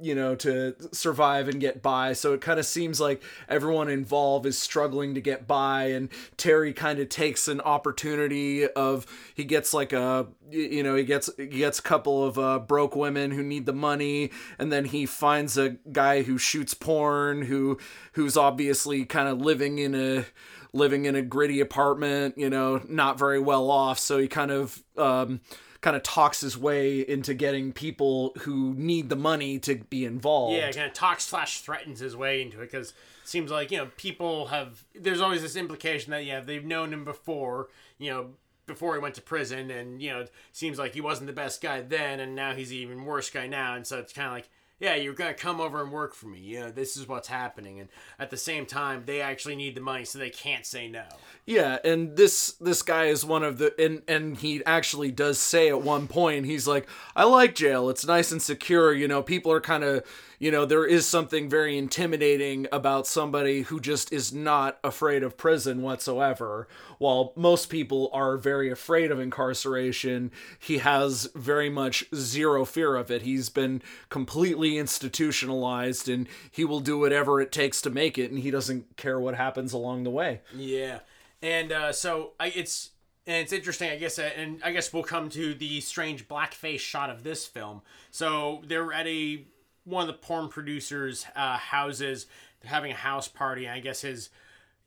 [0.02, 2.13] you know, to survive and get by.
[2.13, 6.72] So it kind of seems like everyone involved is struggling to get by, and Terry
[6.72, 11.48] kind of takes an opportunity of he gets like a you know he gets he
[11.48, 15.58] gets a couple of uh, broke women who need the money and then he finds
[15.58, 17.78] a guy who shoots porn who
[18.13, 20.26] who's obviously kind of living in a
[20.75, 24.83] living in a gritty apartment you know not very well off so he kind of
[24.97, 25.39] um
[25.81, 30.57] kind of talks his way into getting people who need the money to be involved
[30.57, 32.95] Yeah, kind of talks slash threatens his way into it because it
[33.29, 34.83] seems like you know people have.
[34.95, 37.67] There's always this implication that yeah they've known him before,
[37.99, 38.29] you know,
[38.65, 41.61] before he went to prison, and you know it seems like he wasn't the best
[41.61, 44.49] guy then, and now he's even worse guy now, and so it's kind of like.
[44.78, 46.39] Yeah, you're gonna come over and work for me.
[46.39, 47.88] You know, this is what's happening, and
[48.19, 51.05] at the same time, they actually need the money, so they can't say no.
[51.45, 55.69] Yeah, and this this guy is one of the and and he actually does say
[55.69, 57.89] at one point he's like, "I like jail.
[57.89, 58.93] It's nice and secure.
[58.93, 60.03] You know, people are kind of
[60.39, 65.38] you know, there is something very intimidating about somebody who just is not afraid of
[65.38, 66.67] prison whatsoever.
[66.97, 73.11] While most people are very afraid of incarceration, he has very much zero fear of
[73.11, 73.21] it.
[73.21, 78.39] He's been completely institutionalized and he will do whatever it takes to make it, and
[78.39, 80.41] he doesn't care what happens along the way.
[80.55, 80.99] Yeah,
[81.41, 82.91] and uh, so I, it's
[83.27, 87.09] and it's interesting, I guess, and I guess we'll come to the strange blackface shot
[87.09, 87.81] of this film.
[88.11, 89.45] So they're at a
[89.86, 92.27] one of the porn producers' uh, houses.
[92.63, 93.69] Having a house party.
[93.69, 94.29] I guess his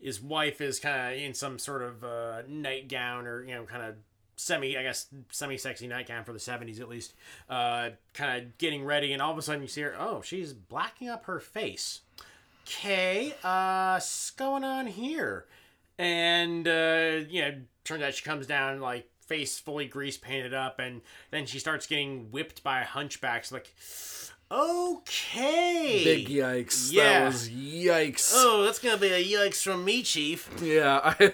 [0.01, 3.83] his wife is kind of in some sort of uh, nightgown or you know, kind
[3.83, 3.95] of
[4.37, 7.15] semi, I guess, semi sexy nightgown for the seventies at least.
[7.49, 9.95] Uh, kind of getting ready, and all of a sudden you see her.
[9.99, 12.01] Oh, she's blacking up her face.
[12.67, 15.47] Okay, uh, what's going on here?
[15.99, 20.79] And uh, you know, turns out she comes down like face fully grease painted up,
[20.79, 23.53] and then she starts getting whipped by hunchbacks.
[23.53, 23.75] Like,
[24.51, 26.93] okay, Big yikes.
[26.93, 27.21] Yeah.
[27.21, 28.33] That was yikes.
[28.35, 30.51] Oh, that's gonna be a yikes from me, Chief.
[30.63, 31.33] Yeah, I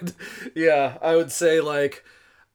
[0.55, 2.03] yeah, I would say like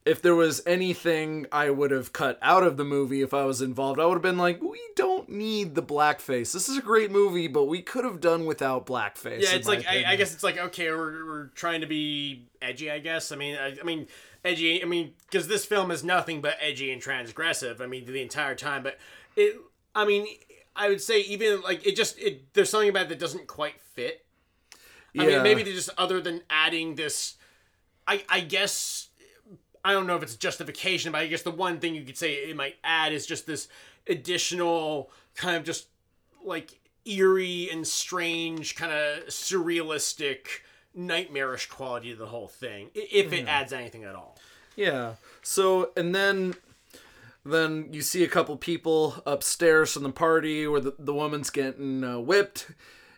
[0.05, 3.61] if there was anything I would have cut out of the movie if I was
[3.61, 6.53] involved, I would have been like, we don't need the blackface.
[6.53, 9.43] This is a great movie, but we could have done without blackface.
[9.43, 12.91] Yeah, it's like I, I guess it's like okay, we're, we're trying to be edgy.
[12.91, 13.31] I guess.
[13.31, 14.07] I mean, I, I mean
[14.45, 14.83] edgy.
[14.83, 17.81] I mean, because this film is nothing but edgy and transgressive.
[17.81, 18.83] I mean, the entire time.
[18.83, 18.99] But
[19.37, 19.57] it.
[19.93, 20.27] I mean,
[20.81, 22.55] I would say even like it just it.
[22.55, 24.25] There's something about it that doesn't quite fit.
[25.19, 25.27] I Yeah.
[25.27, 27.35] mean, maybe they just other than adding this.
[28.09, 29.09] I I guess
[29.85, 32.33] I don't know if it's justification, but I guess the one thing you could say
[32.33, 33.69] it might add is just this
[34.07, 35.89] additional kind of just
[36.43, 40.47] like eerie and strange, kind of surrealistic,
[40.95, 43.49] nightmarish quality to the whole thing, if it hmm.
[43.49, 44.39] adds anything at all.
[44.77, 45.15] Yeah.
[45.43, 46.55] So and then
[47.45, 52.05] then you see a couple people upstairs from the party where the, the woman's getting
[52.05, 52.67] uh, whipped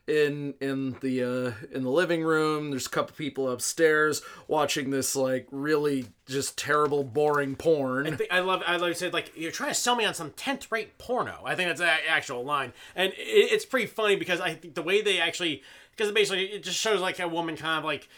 [0.07, 2.71] in in the uh, in the living room.
[2.71, 8.07] There's a couple people upstairs watching this like really just terrible boring porn.
[8.07, 8.63] I, think, I love.
[8.67, 11.43] I like said like you're trying to sell me on some tenth rate porno.
[11.45, 14.83] I think that's the actual line, and it, it's pretty funny because I think the
[14.83, 15.63] way they actually
[15.93, 18.09] because basically it just shows like a woman kind of like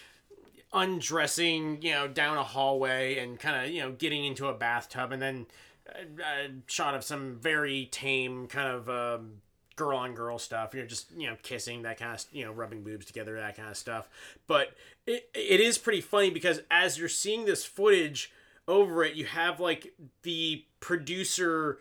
[0.73, 5.13] undressing, you know, down a hallway and kind of you know getting into a bathtub,
[5.13, 5.47] and then
[5.87, 8.89] a, shot of some very tame kind of.
[8.89, 9.43] Um,
[9.77, 12.53] girl on girl stuff you know just you know kissing that kind of you know
[12.53, 14.09] rubbing boobs together that kind of stuff
[14.47, 14.69] but
[15.07, 18.33] it, it is pretty funny because as you're seeing this footage
[18.69, 21.79] over it you have like the producer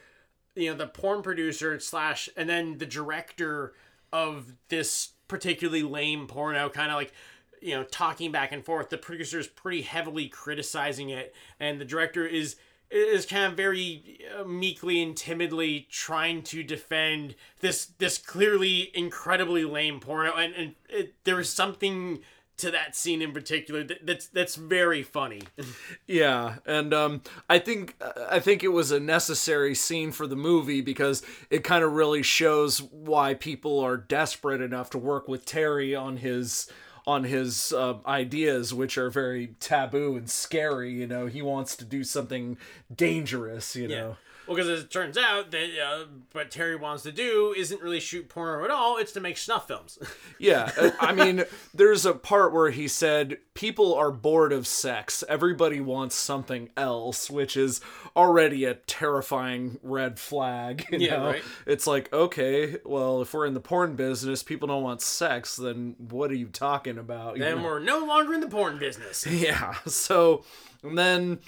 [0.55, 3.73] you know the porn producer slash and then the director
[4.11, 7.13] of this particularly lame porno kind of like
[7.61, 11.85] you know talking back and forth the producer is pretty heavily criticizing it and the
[11.85, 12.55] director is
[12.91, 19.65] is kind of very uh, meekly and timidly trying to defend this this clearly incredibly
[19.65, 20.33] lame porno.
[20.35, 22.19] And, and it, there is something
[22.55, 25.41] to that scene in particular that, that's that's very funny.
[26.05, 27.95] Yeah, and um, I think
[28.29, 32.21] I think it was a necessary scene for the movie because it kind of really
[32.21, 36.69] shows why people are desperate enough to work with Terry on his
[37.05, 40.91] on his uh, ideas, which are very taboo and scary.
[40.91, 42.57] You know, he wants to do something
[42.93, 43.75] dangerous.
[43.75, 44.17] You know.
[44.47, 48.27] Well, because it turns out that uh, what Terry wants to do isn't really shoot
[48.29, 49.97] porno at all; it's to make snuff films.
[50.39, 55.23] Yeah, uh, I mean, there's a part where he said people are bored of sex.
[55.29, 57.79] Everybody wants something else, which is
[58.13, 60.85] already a terrifying red flag.
[60.91, 61.25] You Yeah, know?
[61.27, 61.43] right.
[61.65, 65.95] It's like, okay, well, if we're in the porn business, people don't want sex, then
[65.97, 67.37] what are you talking about?
[67.37, 67.63] You then know?
[67.63, 69.25] we're no longer in the porn business.
[69.31, 69.75] Yeah.
[69.85, 70.43] So
[70.83, 71.39] and then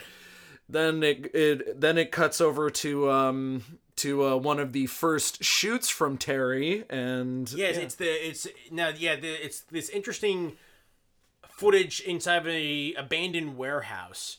[0.67, 3.63] then it, it then it cuts over to um
[3.97, 8.89] to uh, one of the first shoots from Terry and Yes, it's the it's now
[8.89, 10.53] yeah the, it's this interesting
[11.47, 14.37] footage inside of a abandoned warehouse.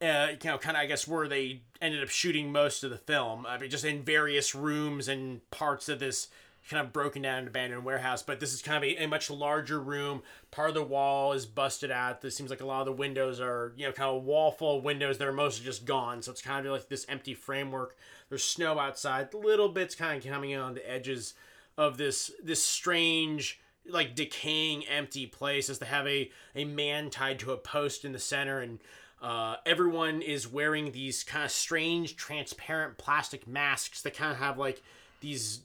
[0.00, 2.98] Uh, you know, kind of I guess where they ended up shooting most of the
[2.98, 3.46] film.
[3.46, 6.28] I mean, just in various rooms and parts of this
[6.68, 8.22] kind of broken down and abandoned warehouse.
[8.22, 10.22] But this is kind of a, a much larger room.
[10.50, 12.20] Part of the wall is busted out.
[12.20, 14.78] This seems like a lot of the windows are you know kind of wall full
[14.78, 16.22] of windows that are mostly just gone.
[16.22, 17.96] So it's kind of like this empty framework.
[18.28, 19.34] There's snow outside.
[19.34, 21.34] Little bits kind of coming in on the edges
[21.76, 27.38] of this this strange like decaying empty place as they have a a man tied
[27.40, 28.78] to a post in the center and
[29.20, 34.58] uh, everyone is wearing these kind of strange transparent plastic masks that kind of have
[34.58, 34.82] like
[35.20, 35.60] these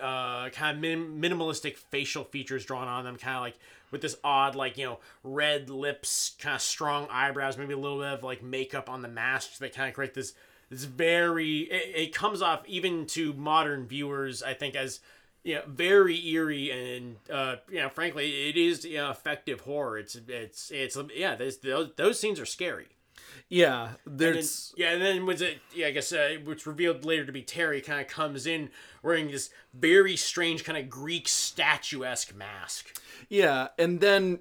[0.00, 3.58] uh, kind of min- minimalistic facial features drawn on them kind of like
[3.90, 7.98] with this odd like you know red lips kind of strong eyebrows maybe a little
[7.98, 10.32] bit of like makeup on the mask that kind of create this
[10.70, 15.00] this very it, it comes off even to modern viewers i think as
[15.44, 19.98] yeah, very eerie and uh, you know, frankly, it is you know, effective horror.
[19.98, 21.58] It's it's it's yeah, those,
[21.96, 22.88] those scenes are scary.
[23.48, 25.58] Yeah, And then, there's yeah, and then was it?
[25.74, 28.70] Yeah, I guess uh, which revealed later to be Terry kind of comes in
[29.02, 32.98] wearing this very strange kind of Greek statuesque mask.
[33.28, 34.38] yeah, and then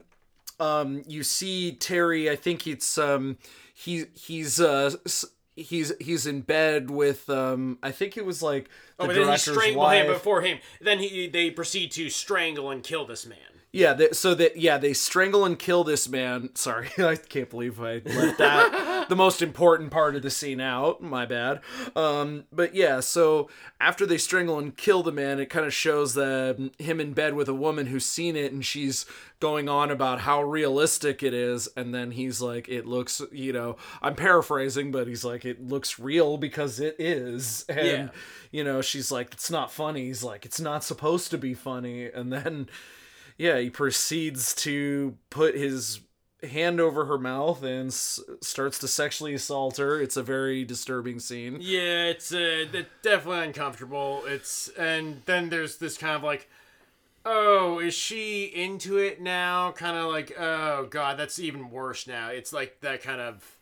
[0.59, 3.37] um you see Terry, I think it's um
[3.73, 4.91] he he's uh
[5.55, 8.65] he's he's in bed with um I think it was like
[8.97, 9.23] the Oh, but then
[9.69, 10.05] he wife.
[10.05, 10.59] him before him.
[10.79, 13.37] Then he they proceed to strangle and kill this man.
[13.74, 16.49] Yeah, they, so that yeah, they strangle and kill this man.
[16.55, 21.01] Sorry, I can't believe I left that the most important part of the scene out.
[21.01, 21.61] My bad.
[21.95, 23.49] Um, but yeah, so
[23.80, 27.34] after they strangle and kill the man, it kind of shows that him in bed
[27.34, 29.05] with a woman who's seen it, and she's
[29.39, 33.78] going on about how realistic it is, and then he's like, "It looks," you know,
[34.01, 38.07] I'm paraphrasing, but he's like, "It looks real because it is," and Yeah.
[38.51, 42.07] you know, she's like, "It's not funny." He's like, "It's not supposed to be funny,"
[42.07, 42.67] and then
[43.41, 46.01] yeah, he proceeds to put his
[46.43, 49.99] hand over her mouth and s- starts to sexually assault her.
[49.99, 51.57] It's a very disturbing scene.
[51.59, 52.65] Yeah, it's uh,
[53.01, 54.21] definitely uncomfortable.
[54.27, 56.49] It's and then there's this kind of like,
[57.25, 59.71] oh, is she into it now?
[59.71, 62.29] Kind of like, oh god, that's even worse now.
[62.29, 63.57] It's like that kind of,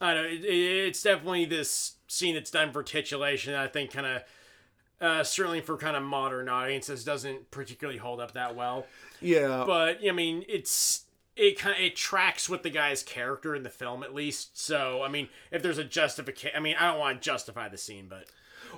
[0.00, 0.24] I don't.
[0.24, 3.54] know, It, it's definitely this scene that's done for titulation.
[3.54, 4.22] I think kind of.
[5.02, 8.86] Uh, certainly for kind of modern audiences doesn't particularly hold up that well
[9.20, 9.64] Yeah.
[9.66, 11.04] but I mean, it's
[11.36, 14.58] it kind of it tracks with the guy's character in the film at least.
[14.60, 17.78] So I mean, if there's a justification, I mean, I don't want to justify the
[17.78, 18.26] scene, but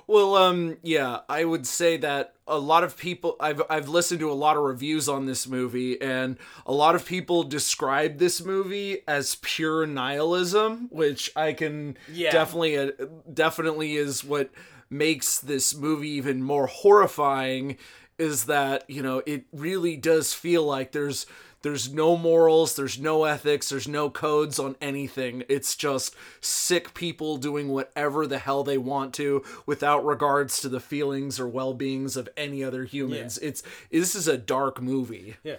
[0.07, 4.31] Well, um, yeah, I would say that a lot of people I've I've listened to
[4.31, 8.99] a lot of reviews on this movie, and a lot of people describe this movie
[9.07, 12.31] as pure nihilism, which I can Yeah.
[12.31, 12.91] definitely uh,
[13.31, 14.49] definitely is what
[14.97, 17.77] makes this movie even more horrifying.
[18.17, 21.25] Is that you know it really does feel like there's
[21.63, 25.43] there's no morals, there's no ethics, there's no codes on anything.
[25.49, 30.79] It's just sick people doing whatever the hell they want to without regards to the
[30.79, 33.39] feelings or well-beings of any other humans.
[33.39, 35.37] It's this is a dark movie.
[35.43, 35.55] yeah.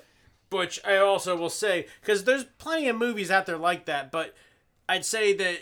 [0.50, 4.32] Which I also will say because there's plenty of movies out there like that, but
[4.88, 5.58] I'd say that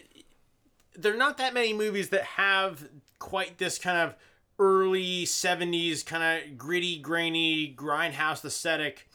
[0.95, 2.87] there are not that many movies that have
[3.25, 4.15] quite this kind of
[4.59, 9.09] early 70s kind of gritty grainy grindhouse aesthetic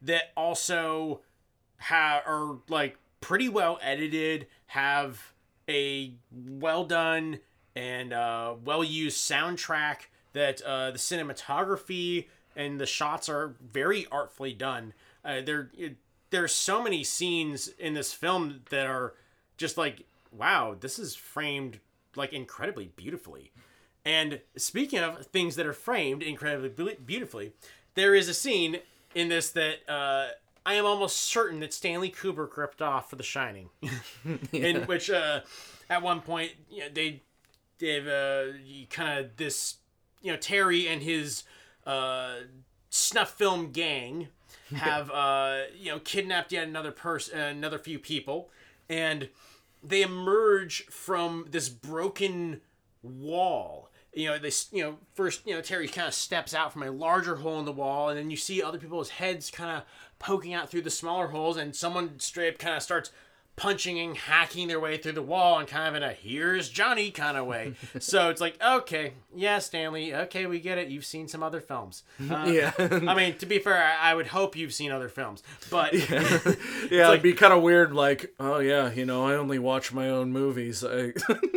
[0.00, 1.20] that also
[1.78, 5.32] have are like pretty well edited have
[5.68, 7.40] a well done
[7.74, 14.52] and uh, well used soundtrack that uh, the cinematography and the shots are very artfully
[14.52, 14.92] done.
[15.24, 15.72] Uh, there
[16.30, 19.14] there's so many scenes in this film that are
[19.56, 21.80] just like wow this is framed
[22.16, 23.52] like incredibly beautifully.
[24.04, 27.52] And speaking of things that are framed incredibly beautifully,
[27.94, 28.78] there is a scene
[29.14, 30.28] in this that uh,
[30.64, 33.70] I am almost certain that Stanley Kubrick ripped off for The Shining,
[34.52, 35.40] in which uh,
[35.88, 37.22] at one point you know, they
[37.78, 38.44] they've uh,
[38.90, 39.76] kind of this
[40.22, 41.44] you know Terry and his
[41.86, 42.36] uh,
[42.90, 44.28] snuff film gang
[44.74, 48.50] have uh, you know kidnapped yet another person, another few people,
[48.88, 49.28] and
[49.82, 52.60] they emerge from this broken
[53.02, 53.90] wall.
[54.12, 56.90] You know, they you know first you know Terry kind of steps out from a
[56.90, 59.84] larger hole in the wall, and then you see other people's heads kind of
[60.18, 63.10] poking out through the smaller holes, and someone straight up kind of starts
[63.60, 67.10] punching and hacking their way through the wall and kind of in a here's Johnny
[67.10, 67.74] kind of way.
[67.98, 70.88] so it's like, okay, yeah, Stanley, okay, we get it.
[70.88, 72.02] You've seen some other films.
[72.30, 72.72] Uh, Yeah.
[72.78, 76.38] I mean, to be fair, I, would hope you've seen other films, but Yeah,
[76.90, 77.92] yeah, it'd be kind of weird.
[77.92, 80.82] Like, oh yeah, you know, I only watch my own movies.
[80.84, 81.12] I,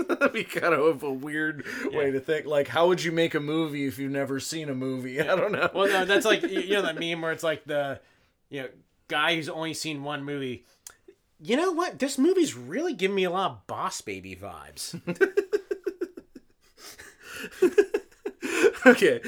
[0.09, 2.47] that'd be kind of a weird way to think.
[2.47, 5.21] Like, how would you make a movie if you've never seen a movie?
[5.21, 5.69] I don't know.
[5.73, 8.01] Well, no, that's like you know that meme where it's like the
[8.49, 8.69] you know
[9.07, 10.65] guy who's only seen one movie.
[11.45, 11.99] You know what?
[11.99, 14.95] This movie's really giving me a lot of Boss Baby vibes.
[18.85, 19.19] okay.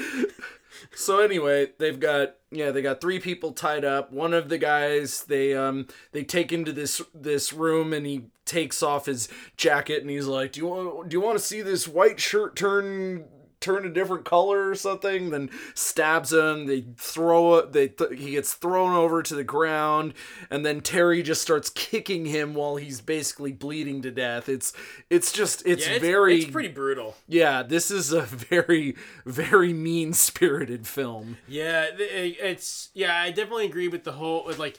[0.94, 4.12] So anyway, they've got yeah, they got three people tied up.
[4.14, 8.82] One of the guys they um they take into this this room and he takes
[8.82, 11.86] off his jacket and he's like, "Do you want do you want to see this
[11.86, 13.26] white shirt turn
[13.60, 16.66] turn a different color or something?" Then stabs him.
[16.66, 17.72] They throw it.
[17.72, 20.14] They th- he gets thrown over to the ground
[20.50, 24.48] and then Terry just starts kicking him while he's basically bleeding to death.
[24.48, 24.72] It's
[25.10, 27.16] it's just it's, Yeah, it's very it's pretty brutal.
[27.28, 31.38] yeah, this is a very, very mean spirited film.
[31.48, 33.20] Yeah, it's yeah.
[33.20, 34.78] I definitely agree with the whole with like,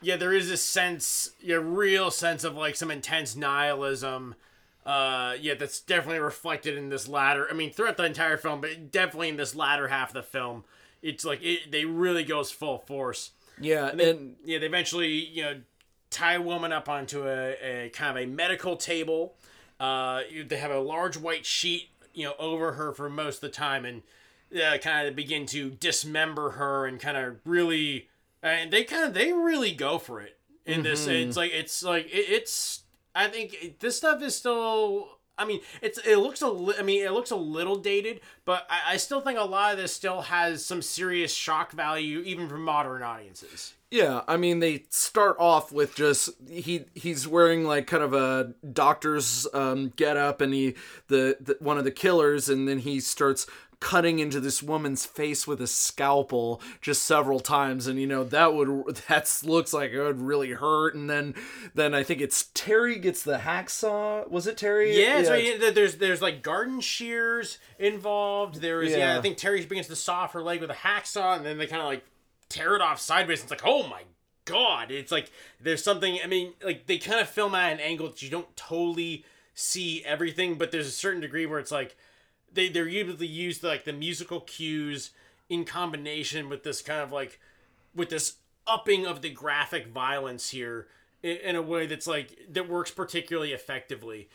[0.00, 4.34] yeah, there is a sense, a real sense of like some intense nihilism,
[4.86, 7.48] Uh, yeah, that's definitely reflected in this latter.
[7.50, 10.64] I mean, throughout the entire film, but definitely in this latter half of the film,
[11.02, 13.30] it's like it, they really goes full force.
[13.58, 15.60] Yeah, and then Yeah, they eventually you know
[16.10, 19.36] tie a woman up onto a, a kind of a medical table.
[19.80, 23.48] Uh, they have a large white sheet you know over her for most of the
[23.48, 24.02] time, and
[24.54, 28.08] uh, kind of begin to dismember her and kind of really,
[28.42, 31.06] and they kind of they really go for it in this.
[31.06, 32.82] It's like it's like it, it's.
[33.14, 35.08] I think this stuff is still.
[35.36, 38.66] I mean, it's it looks a li- I mean, it looks a little dated, but
[38.70, 42.48] I, I still think a lot of this still has some serious shock value, even
[42.48, 43.74] for modern audiences.
[43.94, 48.54] Yeah, I mean they start off with just he he's wearing like kind of a
[48.72, 50.74] doctor's um get up and he
[51.06, 53.46] the, the one of the killers and then he starts
[53.84, 58.54] cutting into this woman's face with a scalpel just several times and you know that
[58.54, 61.34] would that looks like it would really hurt and then
[61.74, 66.22] then I think it's Terry gets the hacksaw was it Terry Yeah, yeah, there's there's
[66.22, 68.60] like garden shears involved.
[68.60, 68.98] There is yeah.
[68.98, 69.18] Yeah.
[69.18, 71.66] I think Terry begins to saw off her leg with a hacksaw, and then they
[71.66, 72.04] kind of like
[72.48, 73.42] tear it off sideways.
[73.42, 74.02] It's like, oh my
[74.44, 74.90] god!
[74.90, 75.30] It's like
[75.60, 76.18] there's something.
[76.22, 79.24] I mean, like they kind of film at an angle that you don't totally
[79.54, 81.96] see everything, but there's a certain degree where it's like
[82.54, 85.10] they they're usually used like the musical cues
[85.48, 87.38] in combination with this kind of like
[87.94, 88.36] with this
[88.66, 90.86] upping of the graphic violence here
[91.22, 94.28] in, in a way that's like that works particularly effectively.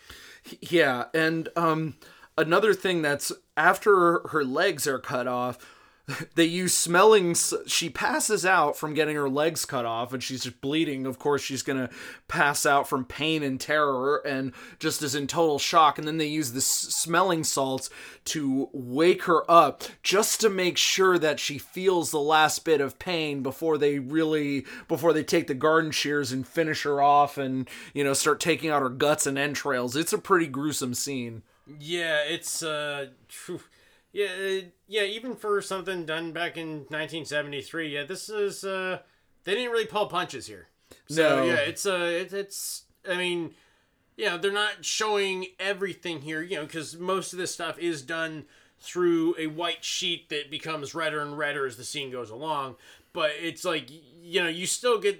[0.62, 1.96] Yeah, and um
[2.38, 5.58] another thing that's after her legs are cut off,
[6.36, 7.36] they use smelling
[7.66, 11.05] she passes out from getting her legs cut off and she's just bleeding.
[11.05, 11.89] Of course, she's to
[12.28, 16.28] pass out from pain and terror and just is in total shock and then they
[16.28, 17.89] use the smelling salts
[18.26, 22.99] to wake her up just to make sure that she feels the last bit of
[22.99, 27.70] pain before they really before they take the garden shears and finish her off and
[27.93, 29.95] you know start taking out her guts and entrails.
[29.95, 31.43] It's a pretty gruesome scene.
[31.80, 33.07] Yeah, it's uh.
[34.12, 35.03] Yeah, uh, yeah.
[35.03, 38.99] Even for something done back in 1973, yeah, this is uh,
[39.43, 40.68] they didn't really pull punches here.
[41.07, 41.43] So No.
[41.45, 42.84] yeah, it's uh, it, it's.
[43.10, 43.53] I mean,
[44.18, 48.45] yeah, they're not showing everything here, you know, because most of this stuff is done
[48.80, 52.76] through a white sheet that becomes redder and redder as the scene goes along.
[53.14, 53.89] But it's like
[54.22, 55.20] you know, you still get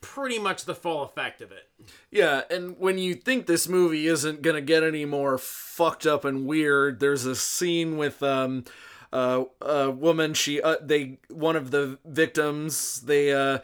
[0.00, 1.68] pretty much the full effect of it.
[2.10, 6.46] Yeah, and when you think this movie isn't gonna get any more fucked up and
[6.46, 8.64] weird, there's a scene with um
[9.12, 13.58] uh, a woman she uh, they one of the victims they uh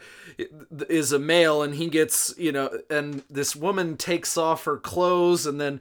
[0.89, 5.45] is a male and he gets you know and this woman takes off her clothes
[5.45, 5.79] and then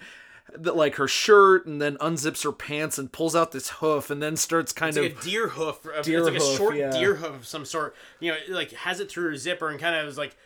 [0.55, 4.23] th- like her shirt and then unzips her pants and pulls out this hoof and
[4.23, 5.83] then starts kind It's of like a deer hoof.
[6.03, 6.91] Deer it's like a hoof, short yeah.
[6.91, 7.95] deer hoof of some sort.
[8.21, 10.37] You know, like has it through her zipper and kind of is like,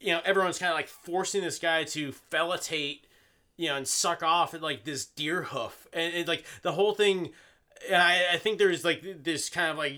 [0.00, 3.06] you know, everyone's kind of like forcing this guy to fellitate,
[3.56, 6.94] you know, and suck off at like this deer hoof, and it, like the whole
[6.94, 7.30] thing.
[7.88, 9.94] And I, I think there's like this kind of like,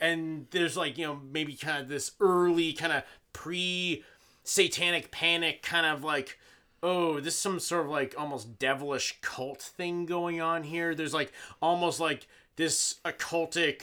[0.00, 4.04] and there's like you know maybe kind of this early kind of pre
[4.42, 6.38] satanic panic kind of like
[6.82, 10.94] oh, this is some sort of like almost devilish cult thing going on here.
[10.94, 12.26] There's like almost like
[12.56, 13.82] this occultic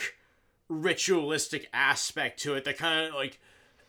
[0.69, 3.39] ritualistic aspect to it that kind of like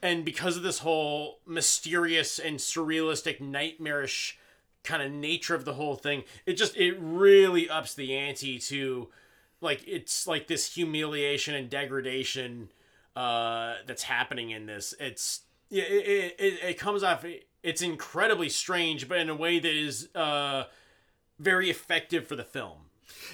[0.02, 4.38] and because of this whole mysterious and surrealistic nightmarish
[4.84, 9.08] kind of nature of the whole thing it just it really ups the ante to
[9.60, 12.70] like it's like this humiliation and degradation
[13.16, 14.94] uh that's happening in this.
[15.00, 17.24] It's yeah it, it, it, comes off
[17.62, 20.64] it's incredibly strange but in a way that is uh
[21.38, 22.78] very effective for the film.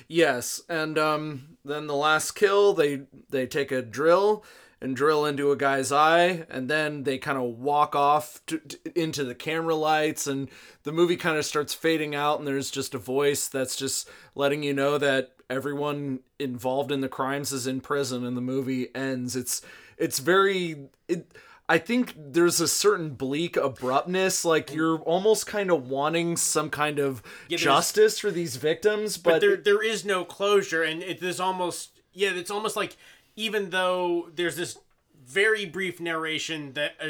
[0.08, 4.44] Yes, and um, then the last kill, they they take a drill
[4.84, 8.78] and drill into a guy's eye, and then they kind of walk off to, to-
[9.00, 10.48] into the camera lights, and
[10.84, 14.62] the movie kind of starts fading out, and there's just a voice that's just letting
[14.62, 19.34] you know that everyone involved in the crimes is in prison, and the movie ends.
[19.34, 19.62] It's
[19.98, 21.32] it's very it.
[21.66, 26.98] I think there's a certain bleak abruptness, like you're almost kind of wanting some kind
[26.98, 31.22] of there's- justice for these victims, but, but there there is no closure and it
[31.22, 32.96] is almost yeah it's almost like
[33.36, 34.78] even though there's this
[35.24, 37.06] very brief narration that uh,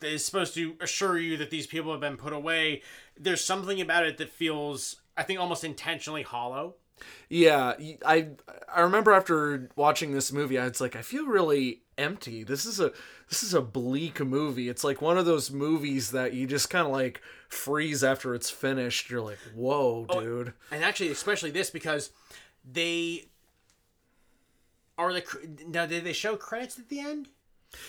[0.00, 2.82] that is supposed to assure you that these people have been put away
[3.18, 6.74] there's something about it that feels i think almost intentionally hollow
[7.28, 7.74] Yeah,
[8.06, 8.28] I
[8.72, 12.44] I remember after watching this movie, I was like, I feel really empty.
[12.44, 12.92] This is a
[13.28, 14.68] this is a bleak movie.
[14.68, 18.48] It's like one of those movies that you just kind of like freeze after it's
[18.48, 19.10] finished.
[19.10, 20.52] You're like, whoa, dude.
[20.70, 22.10] and actually especially this because
[22.64, 23.26] they
[24.98, 25.24] are the
[25.68, 27.28] now did they show credits at the end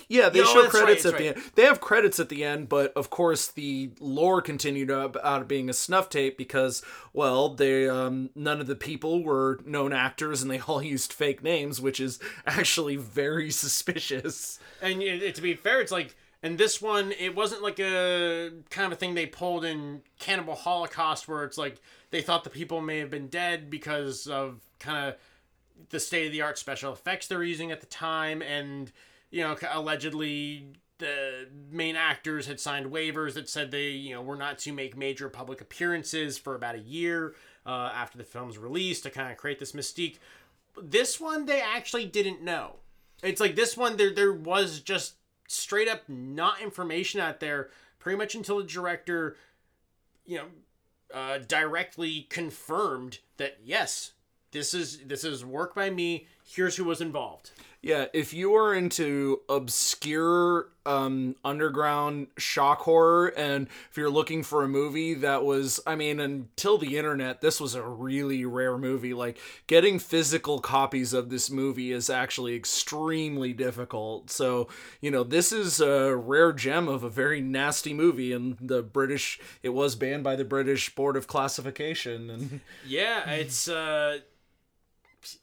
[0.10, 1.38] Yeah, they Yeah, show right, credits that's at the right.
[1.38, 1.52] end.
[1.56, 5.48] They have credits at the end, but of course the lore continued up out of
[5.48, 6.82] being a snuff tape because,
[7.14, 11.44] well, they um, none of the people were known actors and they all used fake
[11.44, 14.60] names, which is actually very suspicious.
[14.82, 18.92] And to be fair, it's like, and this one, it wasn't like a kind of
[18.92, 21.80] a thing they pulled in Cannibal Holocaust where it's like
[22.12, 25.16] they thought the people may have been dead because of kind of
[25.90, 28.92] the state of the art special effects they're using at the time, and
[29.32, 30.68] you know, allegedly
[30.98, 34.96] the main actors had signed waivers that said they, you know, were not to make
[34.96, 39.38] major public appearances for about a year uh, after the film's release to kind of
[39.38, 40.18] create this mystique.
[40.82, 42.78] This one, they actually didn't know.
[43.24, 45.16] It's like this one, there there was just
[45.48, 47.70] straight up not information out there
[48.00, 49.36] pretty much until the director,
[50.26, 50.46] you know,
[51.14, 54.12] uh, directly confirmed that yes,
[54.56, 56.28] this is this is work by me.
[56.46, 57.52] Here's who was involved.
[57.82, 64.64] Yeah, if you are into obscure um, underground shock horror, and if you're looking for
[64.64, 69.14] a movie that was, I mean, until the internet, this was a really rare movie.
[69.14, 69.38] Like,
[69.68, 74.32] getting physical copies of this movie is actually extremely difficult.
[74.32, 74.68] So,
[75.00, 79.40] you know, this is a rare gem of a very nasty movie, and the British,
[79.62, 82.32] it was banned by the British Board of Classification.
[82.32, 84.22] And Yeah, it's uh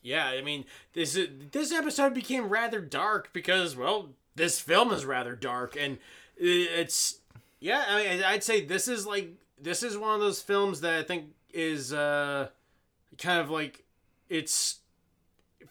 [0.03, 1.18] yeah, I mean, this
[1.51, 5.99] this episode became rather dark because well, this film is rather dark and
[6.37, 7.20] it's
[7.61, 10.99] yeah, I mean, I'd say this is like this is one of those films that
[10.99, 12.49] I think is uh
[13.18, 13.85] kind of like
[14.28, 14.80] it's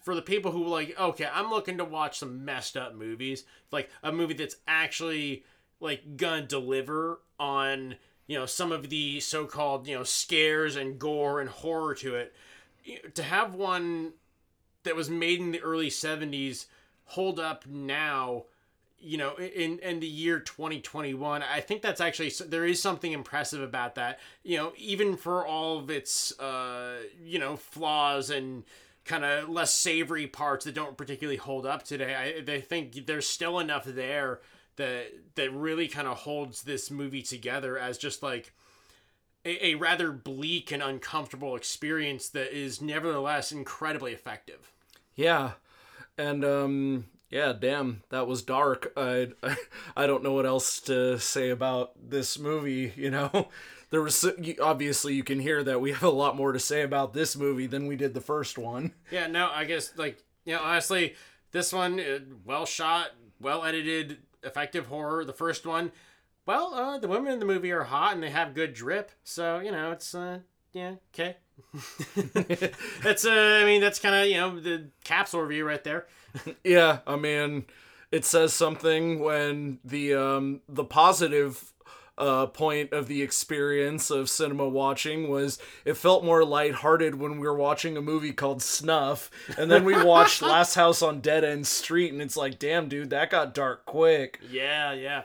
[0.04, 3.90] for the people who like okay, I'm looking to watch some messed up movies, like
[4.04, 5.44] a movie that's actually
[5.80, 7.96] like gonna deliver on
[8.28, 12.34] you know some of the so-called you know scares and gore and horror to it
[13.14, 14.14] to have one
[14.84, 16.66] that was made in the early 70s
[17.06, 18.46] hold up now
[19.00, 23.62] you know in in the year 2021 i think that's actually there is something impressive
[23.62, 24.20] about that.
[24.44, 28.64] You know even for all of its uh you know flaws and
[29.04, 33.28] kind of less savory parts that don't particularly hold up today i they think there's
[33.28, 34.40] still enough there
[34.76, 38.54] that that really kind of holds this movie together as just like
[39.46, 44.72] a, a rather bleak and uncomfortable experience that is nevertheless incredibly effective.
[45.16, 45.52] Yeah,
[46.18, 48.92] and um, yeah, damn, that was dark.
[48.96, 49.56] I, I
[49.96, 52.94] I don't know what else to say about this movie.
[52.96, 53.50] You know,
[53.90, 54.26] there was
[54.62, 57.68] obviously you can hear that we have a lot more to say about this movie
[57.68, 58.94] than we did the first one.
[59.12, 61.16] Yeah, no, I guess like you know honestly,
[61.52, 65.26] this one uh, well shot, well edited, effective horror.
[65.26, 65.92] The first one,
[66.46, 69.60] well, uh, the women in the movie are hot and they have good drip, so
[69.60, 70.40] you know it's uh
[70.74, 71.38] yeah okay.
[73.04, 76.08] that's uh, I mean that's kind of you know the capsule review right there.
[76.64, 77.66] Yeah, I mean,
[78.10, 81.74] it says something when the um the positive
[82.18, 87.48] uh, point of the experience of cinema watching was it felt more lighthearted when we
[87.48, 91.66] were watching a movie called Snuff, and then we watched Last House on Dead End
[91.68, 94.40] Street, and it's like, damn, dude, that got dark quick.
[94.50, 95.24] Yeah, yeah.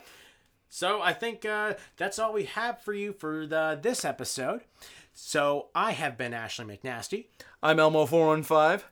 [0.77, 4.61] So I think uh, that's all we have for you for the this episode.
[5.15, 7.29] So I have been Ashley McNasty,
[7.63, 8.83] I'm Elmo415.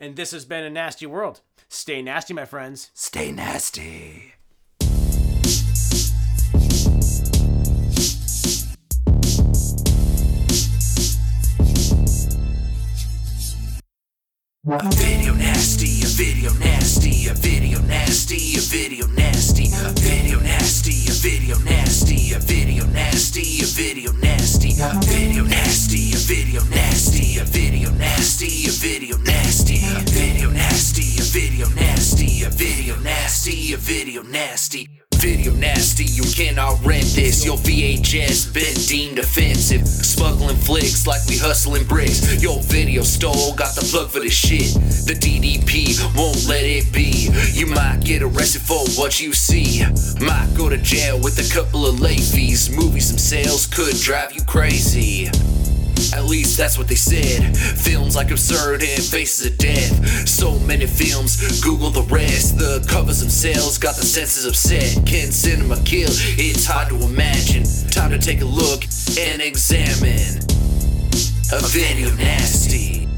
[0.00, 1.42] and this has been a nasty world.
[1.68, 2.90] Stay nasty, my friends.
[2.94, 4.32] Stay nasty.
[14.64, 15.34] Video
[16.14, 22.38] video nasty, a video nasty, a video nasty, a video nasty, a video nasty, a
[22.38, 28.70] video nasty, a video nasty, a video nasty, a video nasty, a video nasty, a
[28.70, 35.03] video nasty, a video nasty, a video nasty, a video nasty, a video nasty.
[35.24, 37.46] Video nasty, you cannot rent this.
[37.46, 39.88] Your VHS been deemed offensive.
[39.88, 42.42] Smuggling flicks like we hustling bricks.
[42.42, 44.74] Your video stole, got the plug for this shit.
[45.06, 47.30] The DPP won't let it be.
[47.58, 49.82] You might get arrested for what you see.
[50.20, 52.68] Might go to jail with a couple of late fees.
[52.68, 55.30] Movies themselves could drive you crazy.
[56.12, 57.56] At least that's what they said.
[57.56, 60.28] Films like Absurd and Faces of Death.
[60.28, 62.58] So many films, Google the rest.
[62.58, 65.06] The covers themselves got the senses upset.
[65.06, 66.10] Can cinema kill?
[66.10, 67.64] It's hard to imagine.
[67.90, 68.84] Time to take a look
[69.18, 70.38] and examine.
[71.52, 73.13] A video nasty.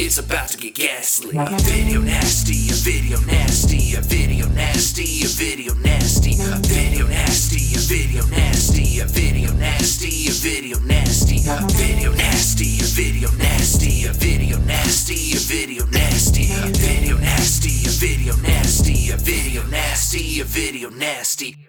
[0.00, 1.36] It's about to get ghastly.
[1.36, 7.74] A video nasty, a video nasty, a video nasty, a video nasty, a video nasty,
[7.74, 12.78] a video nasty, a video nasty, a video nasty, a video nasty, a video nasty,
[12.78, 18.48] a video nasty, a video nasty, a video nasty, a video nasty.
[18.68, 21.67] nasty, a video nasty, a video nasty.